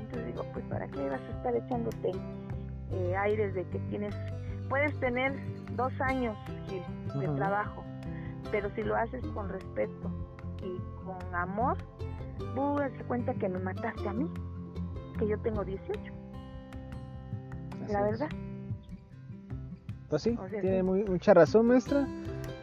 Entonces 0.00 0.26
digo, 0.28 0.44
pues 0.52 0.64
¿para 0.66 0.86
qué 0.88 1.08
vas 1.08 1.20
a 1.20 1.36
estar 1.36 1.54
echándote 1.54 2.12
eh, 2.92 3.16
aires 3.16 3.54
de 3.54 3.64
que 3.68 3.78
tienes, 3.90 4.14
puedes 4.68 4.98
tener 5.00 5.34
dos 5.78 5.98
años 6.02 6.36
de 7.14 7.28
trabajo, 7.36 7.82
pero 8.50 8.68
si 8.74 8.82
lo 8.82 8.94
haces 8.94 9.24
con 9.28 9.48
respeto 9.48 10.10
y 10.62 10.78
con 11.06 11.34
amor, 11.34 11.78
tú 12.54 12.76
das 12.76 12.92
cuenta 13.06 13.32
que 13.32 13.48
me 13.48 13.58
mataste 13.58 14.06
a 14.06 14.12
mí, 14.12 14.30
que 15.18 15.26
yo 15.26 15.38
tengo 15.38 15.64
18 15.64 16.18
la 17.88 18.02
verdad. 18.02 18.28
Pues 20.08 20.22
sí, 20.22 20.38
tiene 20.60 20.82
mucha 20.82 21.34
razón, 21.34 21.66
maestra. 21.66 22.06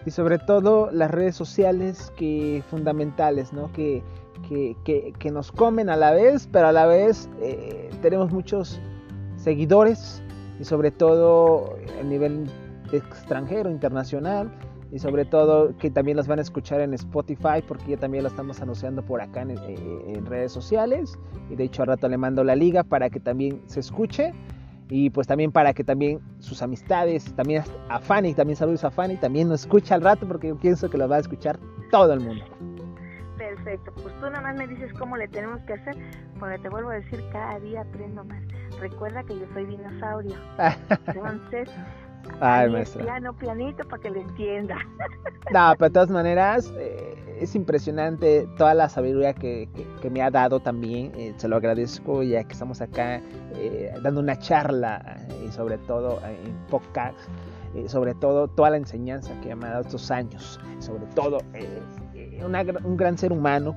Y 0.05 0.11
sobre 0.11 0.37
todo 0.37 0.91
las 0.91 1.11
redes 1.11 1.35
sociales 1.35 2.11
que 2.15 2.63
fundamentales, 2.69 3.53
¿no? 3.53 3.71
Que, 3.73 4.03
que, 4.47 5.31
nos 5.31 5.51
comen 5.51 5.89
a 5.89 5.95
la 5.95 6.11
vez, 6.11 6.47
pero 6.51 6.67
a 6.67 6.71
la 6.71 6.85
vez 6.85 7.29
eh, 7.41 7.89
tenemos 8.01 8.31
muchos 8.31 8.79
seguidores 9.37 10.21
y 10.59 10.63
sobre 10.63 10.91
todo 10.91 11.75
a 11.99 12.03
nivel 12.03 12.47
extranjero, 12.91 13.69
internacional 13.69 14.51
y 14.91 14.99
sobre 14.99 15.25
todo 15.25 15.75
que 15.77 15.89
también 15.89 16.17
las 16.17 16.27
van 16.27 16.39
a 16.39 16.41
escuchar 16.41 16.81
en 16.81 16.93
Spotify 16.93 17.61
porque 17.67 17.91
ya 17.91 17.97
también 17.97 18.23
la 18.23 18.29
estamos 18.29 18.61
anunciando 18.61 19.03
por 19.03 19.21
acá 19.21 19.41
en, 19.41 19.51
eh, 19.51 19.57
en 20.07 20.25
redes 20.25 20.51
sociales 20.51 21.17
y 21.49 21.55
de 21.55 21.63
hecho 21.65 21.81
al 21.81 21.89
rato 21.89 22.07
le 22.07 22.17
mando 22.17 22.43
la 22.43 22.55
liga 22.55 22.83
para 22.83 23.09
que 23.09 23.19
también 23.19 23.61
se 23.65 23.79
escuche 23.79 24.33
y 24.89 25.09
pues 25.09 25.27
también 25.27 25.51
para 25.51 25.73
que 25.73 25.83
también 25.83 26.19
sus 26.39 26.61
amistades, 26.61 27.33
también 27.35 27.63
a 27.89 27.99
Fanny, 27.99 28.33
también 28.33 28.55
saludos 28.55 28.83
a 28.83 28.91
Fanny, 28.91 29.17
también 29.17 29.49
nos 29.49 29.61
escucha 29.61 29.95
al 29.95 30.01
rato 30.01 30.27
porque 30.27 30.49
yo 30.49 30.57
pienso 30.57 30.89
que 30.89 30.97
lo 30.97 31.07
va 31.07 31.17
a 31.17 31.19
escuchar 31.19 31.59
todo 31.89 32.13
el 32.13 32.19
mundo. 32.19 32.45
Perfecto, 33.37 33.91
pues 34.01 34.13
tú 34.15 34.21
nada 34.29 34.41
más 34.41 34.55
me 34.55 34.67
dices 34.67 34.93
cómo 34.93 35.17
le 35.17 35.27
tenemos 35.27 35.59
que 35.63 35.73
hacer, 35.73 35.97
porque 36.39 36.57
te 36.59 36.69
vuelvo 36.69 36.91
a 36.91 36.95
decir, 36.95 37.21
cada 37.31 37.59
día 37.59 37.81
aprendo 37.81 38.23
más. 38.23 38.41
Recuerda 38.79 39.23
que 39.23 39.37
yo 39.37 39.45
soy 39.53 39.65
dinosaurio. 39.65 40.35
Entonces, 41.07 41.69
Ay, 42.39 42.69
maestra. 42.69 43.03
Piano, 43.03 43.33
pianito 43.33 43.87
para 43.87 44.01
que 44.01 44.09
le 44.09 44.21
entienda. 44.21 44.77
No, 45.53 45.75
pero 45.77 45.89
de 45.89 45.93
todas 45.93 46.09
maneras, 46.09 46.73
eh, 46.75 47.37
es 47.39 47.53
impresionante 47.53 48.47
toda 48.57 48.73
la 48.73 48.89
sabiduría 48.89 49.33
que, 49.35 49.69
que, 50.01 50.09
me 50.09 50.23
ha 50.23 50.31
dado 50.31 50.59
también. 50.59 51.11
Eh, 51.15 51.35
se 51.37 51.47
lo 51.47 51.57
agradezco 51.57 52.23
ya 52.23 52.43
que 52.43 52.53
estamos 52.53 52.81
acá 52.81 53.21
eh, 53.53 53.93
dando 54.01 54.21
una 54.21 54.39
charla 54.39 55.17
y 55.45 55.51
sobre 55.51 55.77
todo 55.77 56.19
en 56.25 56.51
podcast. 56.67 57.15
sobre 57.85 58.15
todo 58.15 58.47
toda 58.47 58.71
la 58.71 58.77
enseñanza 58.77 59.39
que 59.41 59.53
me 59.55 59.67
ha 59.67 59.69
dado 59.69 59.81
estos 59.81 60.09
años. 60.09 60.59
Sobre 60.79 61.05
todo 61.13 61.37
un 62.43 62.97
gran 62.97 63.15
ser 63.15 63.31
humano, 63.31 63.75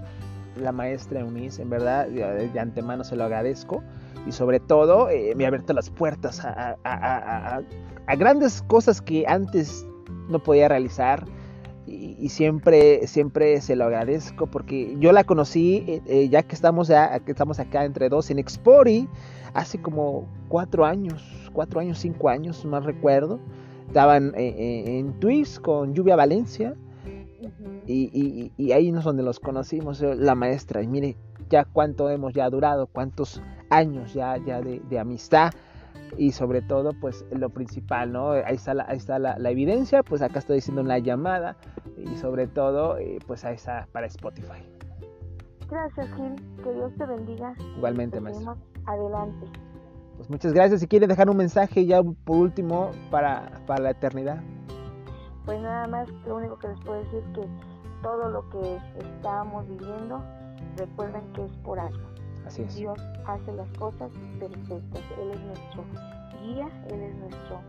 la 0.57 0.73
maestra 0.73 1.21
Eunice, 1.21 1.61
en 1.61 1.69
verdad, 1.69 2.07
de, 2.07 2.59
antemano 2.59 3.05
se 3.05 3.15
lo 3.15 3.25
agradezco 3.25 3.83
y 4.27 4.33
sobre 4.33 4.59
todo 4.59 5.09
me 5.37 5.45
ha 5.45 5.49
abierto 5.49 5.75
las 5.75 5.91
puertas 5.91 6.43
a, 6.47 6.79
a 6.83 7.61
grandes 8.17 8.63
cosas 8.63 9.01
que 9.01 9.25
antes 9.27 9.87
no 10.29 10.43
podía 10.43 10.69
realizar 10.69 11.25
y, 11.87 12.29
siempre 12.29 13.07
siempre 13.07 13.61
se 13.63 13.75
lo 13.75 13.85
agradezco 13.85 14.47
porque 14.47 14.95
yo 14.99 15.13
la 15.13 15.25
conocí 15.25 15.85
eh, 15.87 16.03
eh, 16.07 16.29
ya 16.29 16.43
que 16.43 16.55
estamos 16.55 16.89
ya 16.89 17.19
que 17.21 17.33
estamos 17.33 17.59
acá 17.59 17.85
entre 17.87 18.11
dos 18.11 18.31
en 18.31 18.39
Expori 18.39 19.09
hace 19.55 19.81
como 19.81 20.29
cuatro 20.49 20.85
años 20.85 21.39
cuatro 21.59 21.81
años 21.81 21.99
cinco 21.99 22.29
años 22.29 22.65
más 22.65 22.85
recuerdo. 22.85 23.41
Estaban 23.89 24.33
eh, 24.37 24.99
en 24.99 25.19
Twist 25.19 25.61
con 25.61 25.93
Lluvia 25.95 26.15
Valencia 26.15 26.77
y, 27.87 28.53
y, 28.57 28.73
ahí 28.73 28.91
es 28.91 29.05
donde 29.05 29.23
los 29.23 29.41
conocimos 29.41 30.01
la 30.03 30.35
maestra. 30.35 30.83
Y 30.83 30.87
mire 30.87 31.17
ya 31.49 31.65
cuánto 31.65 32.11
hemos 32.11 32.35
ya 32.35 32.49
durado 32.51 32.87
cuántos 32.87 33.43
años 33.71 34.15
ya 34.15 34.37
ya 34.37 34.61
de, 34.61 34.81
de 34.89 34.99
amistad 34.99 35.53
y 36.17 36.33
sobre 36.33 36.63
todo 36.63 36.93
pues 37.01 37.25
lo 37.31 37.51
principal, 37.51 38.13
¿no? 38.13 38.31
Ahí 38.31 38.55
está 38.55 38.75
la, 38.75 38.87
ahí 38.89 38.97
está 38.97 39.19
la, 39.19 39.37
evidencia, 39.51 40.03
pues 40.03 40.23
acá 40.23 40.39
estoy 40.39 40.57
diciendo 40.57 40.83
una 40.83 40.99
llamada 40.99 41.57
y 41.97 42.17
sobre 42.17 42.47
todo 42.47 42.99
eh, 42.99 43.19
pues 43.27 43.45
ahí 43.45 43.55
está 43.55 43.89
para 43.93 44.07
Spotify. 44.07 44.63
Gracias 45.69 46.09
Gil, 46.15 46.35
que 46.63 46.73
Dios 46.73 46.93
te 46.97 47.07
bendiga. 47.07 47.55
Igualmente, 47.77 48.21
maestro. 48.21 48.57
Adelante. 48.87 49.47
Pues 50.17 50.31
muchas 50.31 50.53
gracias. 50.53 50.81
Si 50.81 50.89
quiere 50.89 51.07
dejar 51.07 51.29
un 51.29 51.37
mensaje 51.37 51.85
ya 51.87 52.03
por 52.03 52.37
último 52.37 52.91
para, 53.11 53.63
para 53.67 53.83
la 53.83 53.91
eternidad. 53.91 54.43
Pues 55.45 55.61
nada 55.61 55.87
más, 55.87 56.09
lo 56.27 56.37
único 56.37 56.59
que 56.59 56.69
les 56.69 56.81
puedo 56.81 56.99
decir 57.03 57.23
que 57.35 57.47
todo 58.03 58.29
lo 58.31 58.49
que 58.51 58.79
estamos 58.99 59.69
viviendo, 59.69 60.23
recuerden 60.77 61.23
que 61.33 61.45
es 61.45 61.53
por 61.59 61.79
algo 61.79 62.18
Dios 62.57 62.99
hace 63.27 63.53
las 63.53 63.69
cosas 63.79 64.11
perfectas. 64.39 65.03
Él 65.21 65.31
es 65.33 65.41
nuestro 65.41 65.85
guía, 66.43 66.69
Él 66.89 67.03
es 67.03 67.17
nuestro 67.17 67.61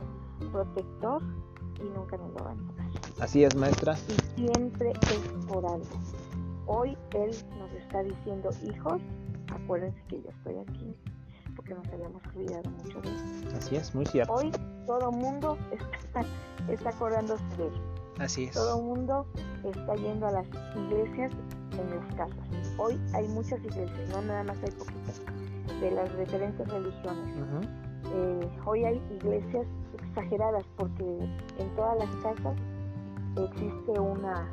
protector 0.51 1.21
y 1.79 1.89
nunca 1.97 2.17
nos 2.17 2.31
lo 2.33 2.43
va 2.43 2.51
a 2.51 2.55
negar. 2.55 2.89
Así 3.19 3.43
es, 3.43 3.55
maestra. 3.55 3.95
Y 4.37 4.41
siempre 4.41 4.91
es 4.91 5.45
por 5.47 5.65
algo. 5.65 5.85
Hoy 6.65 6.97
Él 7.13 7.31
nos 7.57 7.71
está 7.73 8.03
diciendo, 8.03 8.49
hijos, 8.63 9.01
acuérdense 9.53 10.01
que 10.07 10.21
yo 10.21 10.29
estoy 10.29 10.57
aquí, 10.57 10.95
porque 11.55 11.73
nos 11.73 11.87
habíamos 11.87 12.21
olvidado 12.35 12.69
mucho 12.69 13.01
de 13.01 13.09
eso. 13.09 13.57
Así 13.57 13.75
es, 13.75 13.95
muy 13.95 14.05
cierto. 14.05 14.33
Hoy 14.33 14.51
todo 14.85 15.11
mundo 15.11 15.57
está, 15.71 16.23
está 16.71 16.89
acordándose 16.89 17.43
de 17.57 17.67
Él. 17.67 17.81
Así 18.19 18.43
es. 18.45 18.53
Todo 18.53 18.81
mundo 18.81 19.25
está 19.63 19.95
yendo 19.95 20.27
a 20.27 20.31
las 20.31 20.47
iglesias 20.75 21.31
en 21.71 21.89
las 21.95 22.15
casas. 22.15 22.58
Hoy 22.81 22.97
hay 23.13 23.27
muchas 23.27 23.59
iglesias, 23.59 24.09
no 24.09 24.21
nada 24.21 24.41
más 24.45 24.57
hay 24.63 24.71
poquitas, 24.71 25.21
de 25.81 25.91
las 25.91 26.17
diferentes 26.17 26.65
religiones. 26.65 27.67
Eh, 28.05 28.49
hoy 28.65 28.85
hay 28.85 29.01
iglesias 29.11 29.67
exageradas 29.93 30.63
porque 30.77 31.03
en 31.57 31.75
todas 31.75 31.97
las 31.99 32.09
casas 32.23 32.55
existe 33.35 33.99
una 33.99 34.49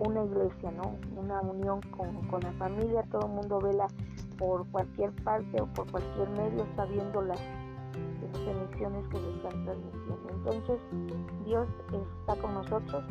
una 0.00 0.24
iglesia, 0.24 0.72
¿no? 0.72 0.96
Una 1.16 1.40
unión 1.42 1.80
con, 1.96 2.26
con 2.28 2.40
la 2.40 2.52
familia, 2.54 3.04
todo 3.12 3.26
el 3.26 3.32
mundo 3.32 3.60
vela 3.60 3.86
por 4.36 4.66
cualquier 4.70 5.12
parte 5.22 5.60
o 5.60 5.66
por 5.66 5.88
cualquier 5.90 6.28
medio, 6.30 6.64
está 6.64 6.86
viendo 6.86 7.22
las, 7.22 7.38
las 8.22 8.40
emisiones 8.40 9.06
que 9.08 9.18
se 9.18 9.30
están 9.36 9.64
transmitiendo. 9.64 10.30
Entonces, 10.32 10.80
Dios 11.44 11.68
está 11.92 12.40
con 12.40 12.54
nosotros, 12.54 13.04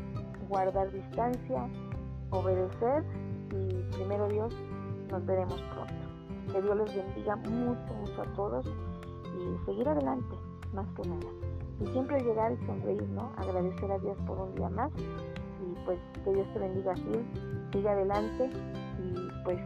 guardar 0.49 0.91
distancia, 0.91 1.69
obedecer 2.31 3.05
y 3.51 3.83
primero 3.95 4.27
Dios 4.27 4.53
nos 5.09 5.25
veremos 5.25 5.61
pronto. 5.73 5.93
Que 6.51 6.61
Dios 6.61 6.77
les 6.77 6.95
bendiga 6.95 7.35
mucho, 7.35 7.93
mucho 7.93 8.21
a 8.21 8.33
todos 8.33 8.65
y 9.35 9.65
seguir 9.65 9.87
adelante, 9.87 10.35
más 10.73 10.87
que 10.95 11.07
nada. 11.07 11.31
Y 11.79 11.87
siempre 11.87 12.19
llegar 12.21 12.51
y 12.51 12.65
sonreír, 12.65 13.07
¿no? 13.09 13.31
Agradecer 13.37 13.91
a 13.91 13.99
Dios 13.99 14.17
por 14.25 14.37
un 14.39 14.55
día 14.55 14.69
más 14.69 14.91
y 14.97 15.85
pues 15.85 15.99
que 16.23 16.33
Dios 16.33 16.47
te 16.53 16.59
bendiga 16.59 16.93
así, 16.93 17.25
sigue 17.71 17.89
adelante 17.89 18.49
y 18.99 19.43
pues 19.43 19.59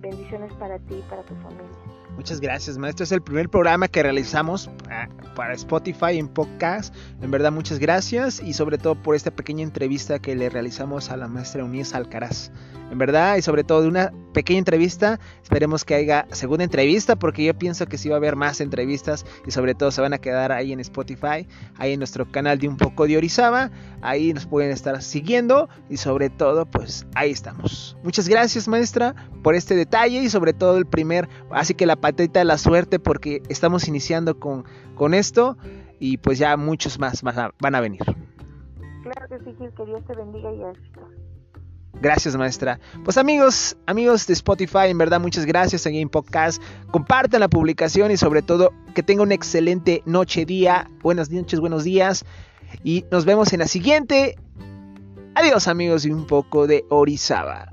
bendiciones 0.00 0.52
para 0.54 0.78
ti 0.78 0.96
y 0.96 1.10
para 1.10 1.22
tu 1.22 1.34
familia. 1.36 1.89
Muchas 2.20 2.42
gracias, 2.42 2.76
maestro. 2.76 3.04
Es 3.04 3.12
el 3.12 3.22
primer 3.22 3.48
programa 3.48 3.88
que 3.88 4.02
realizamos 4.02 4.68
ah, 4.90 5.08
para 5.34 5.54
Spotify 5.54 6.18
en 6.18 6.28
podcast. 6.28 6.94
En 7.22 7.30
verdad, 7.30 7.50
muchas 7.50 7.78
gracias 7.78 8.42
y 8.42 8.52
sobre 8.52 8.76
todo 8.76 8.94
por 8.94 9.16
esta 9.16 9.30
pequeña 9.30 9.62
entrevista 9.62 10.18
que 10.18 10.36
le 10.36 10.50
realizamos 10.50 11.10
a 11.10 11.16
la 11.16 11.28
maestra 11.28 11.64
Unías 11.64 11.94
Alcaraz. 11.94 12.52
En 12.90 12.98
verdad, 12.98 13.36
y 13.36 13.42
sobre 13.42 13.62
todo 13.62 13.82
de 13.82 13.88
una 13.88 14.12
pequeña 14.34 14.58
entrevista, 14.58 15.20
esperemos 15.42 15.84
que 15.84 15.94
haya 15.94 16.26
segunda 16.32 16.64
entrevista 16.64 17.14
porque 17.14 17.44
yo 17.44 17.54
pienso 17.54 17.86
que 17.86 17.96
sí 17.96 18.08
va 18.08 18.16
a 18.16 18.18
haber 18.18 18.34
más 18.34 18.60
entrevistas 18.60 19.24
y 19.46 19.52
sobre 19.52 19.74
todo 19.74 19.92
se 19.92 20.00
van 20.00 20.12
a 20.12 20.18
quedar 20.18 20.50
ahí 20.50 20.72
en 20.72 20.80
Spotify, 20.80 21.46
ahí 21.76 21.92
en 21.92 22.00
nuestro 22.00 22.30
canal 22.30 22.58
de 22.58 22.68
Un 22.68 22.76
poco 22.76 23.06
de 23.06 23.16
Orizaba. 23.16 23.70
Ahí 24.02 24.32
nos 24.32 24.46
pueden 24.46 24.72
estar 24.72 25.00
siguiendo 25.02 25.68
y 25.88 25.98
sobre 25.98 26.30
todo, 26.30 26.66
pues 26.66 27.06
ahí 27.14 27.30
estamos. 27.30 27.96
Muchas 28.02 28.28
gracias, 28.28 28.66
maestra, 28.66 29.14
por 29.42 29.54
este 29.54 29.76
detalle 29.76 30.22
y 30.22 30.28
sobre 30.28 30.52
todo 30.52 30.76
el 30.76 30.86
primer, 30.86 31.28
así 31.50 31.74
que 31.74 31.86
la 31.86 31.96
patita 32.12 32.40
de 32.40 32.44
la 32.44 32.58
suerte 32.58 32.98
porque 32.98 33.42
estamos 33.48 33.88
iniciando 33.88 34.38
con, 34.38 34.64
con 34.94 35.14
esto 35.14 35.56
y 35.98 36.16
pues 36.18 36.38
ya 36.38 36.56
muchos 36.56 36.98
más 36.98 37.22
van 37.22 37.38
a, 37.38 37.54
van 37.60 37.74
a 37.74 37.80
venir. 37.80 38.02
Claro 39.02 39.28
que 39.28 39.38
sí, 39.38 39.56
que 39.76 39.84
Dios 39.86 40.04
te 40.06 40.14
bendiga 40.14 40.52
y 40.52 40.62
éxito. 40.62 41.00
Gracias, 41.94 42.36
maestra. 42.36 42.80
Pues 43.04 43.18
amigos, 43.18 43.76
amigos 43.86 44.26
de 44.26 44.32
Spotify, 44.32 44.88
en 44.88 44.98
verdad 44.98 45.20
muchas 45.20 45.44
gracias 45.44 45.84
en 45.86 45.94
Game 45.94 46.08
Podcast. 46.08 46.62
Compartan 46.90 47.40
la 47.40 47.48
publicación 47.48 48.10
y 48.10 48.16
sobre 48.16 48.42
todo 48.42 48.72
que 48.94 49.02
tengan 49.02 49.26
una 49.26 49.34
excelente 49.34 50.02
noche, 50.06 50.46
día. 50.46 50.88
Buenas 51.02 51.30
noches, 51.30 51.60
buenos 51.60 51.84
días. 51.84 52.24
Y 52.84 53.04
nos 53.10 53.24
vemos 53.24 53.52
en 53.52 53.58
la 53.58 53.66
siguiente. 53.66 54.36
Adiós 55.34 55.68
amigos 55.68 56.04
y 56.06 56.10
un 56.10 56.26
poco 56.26 56.66
de 56.66 56.84
Orizaba. 56.88 57.70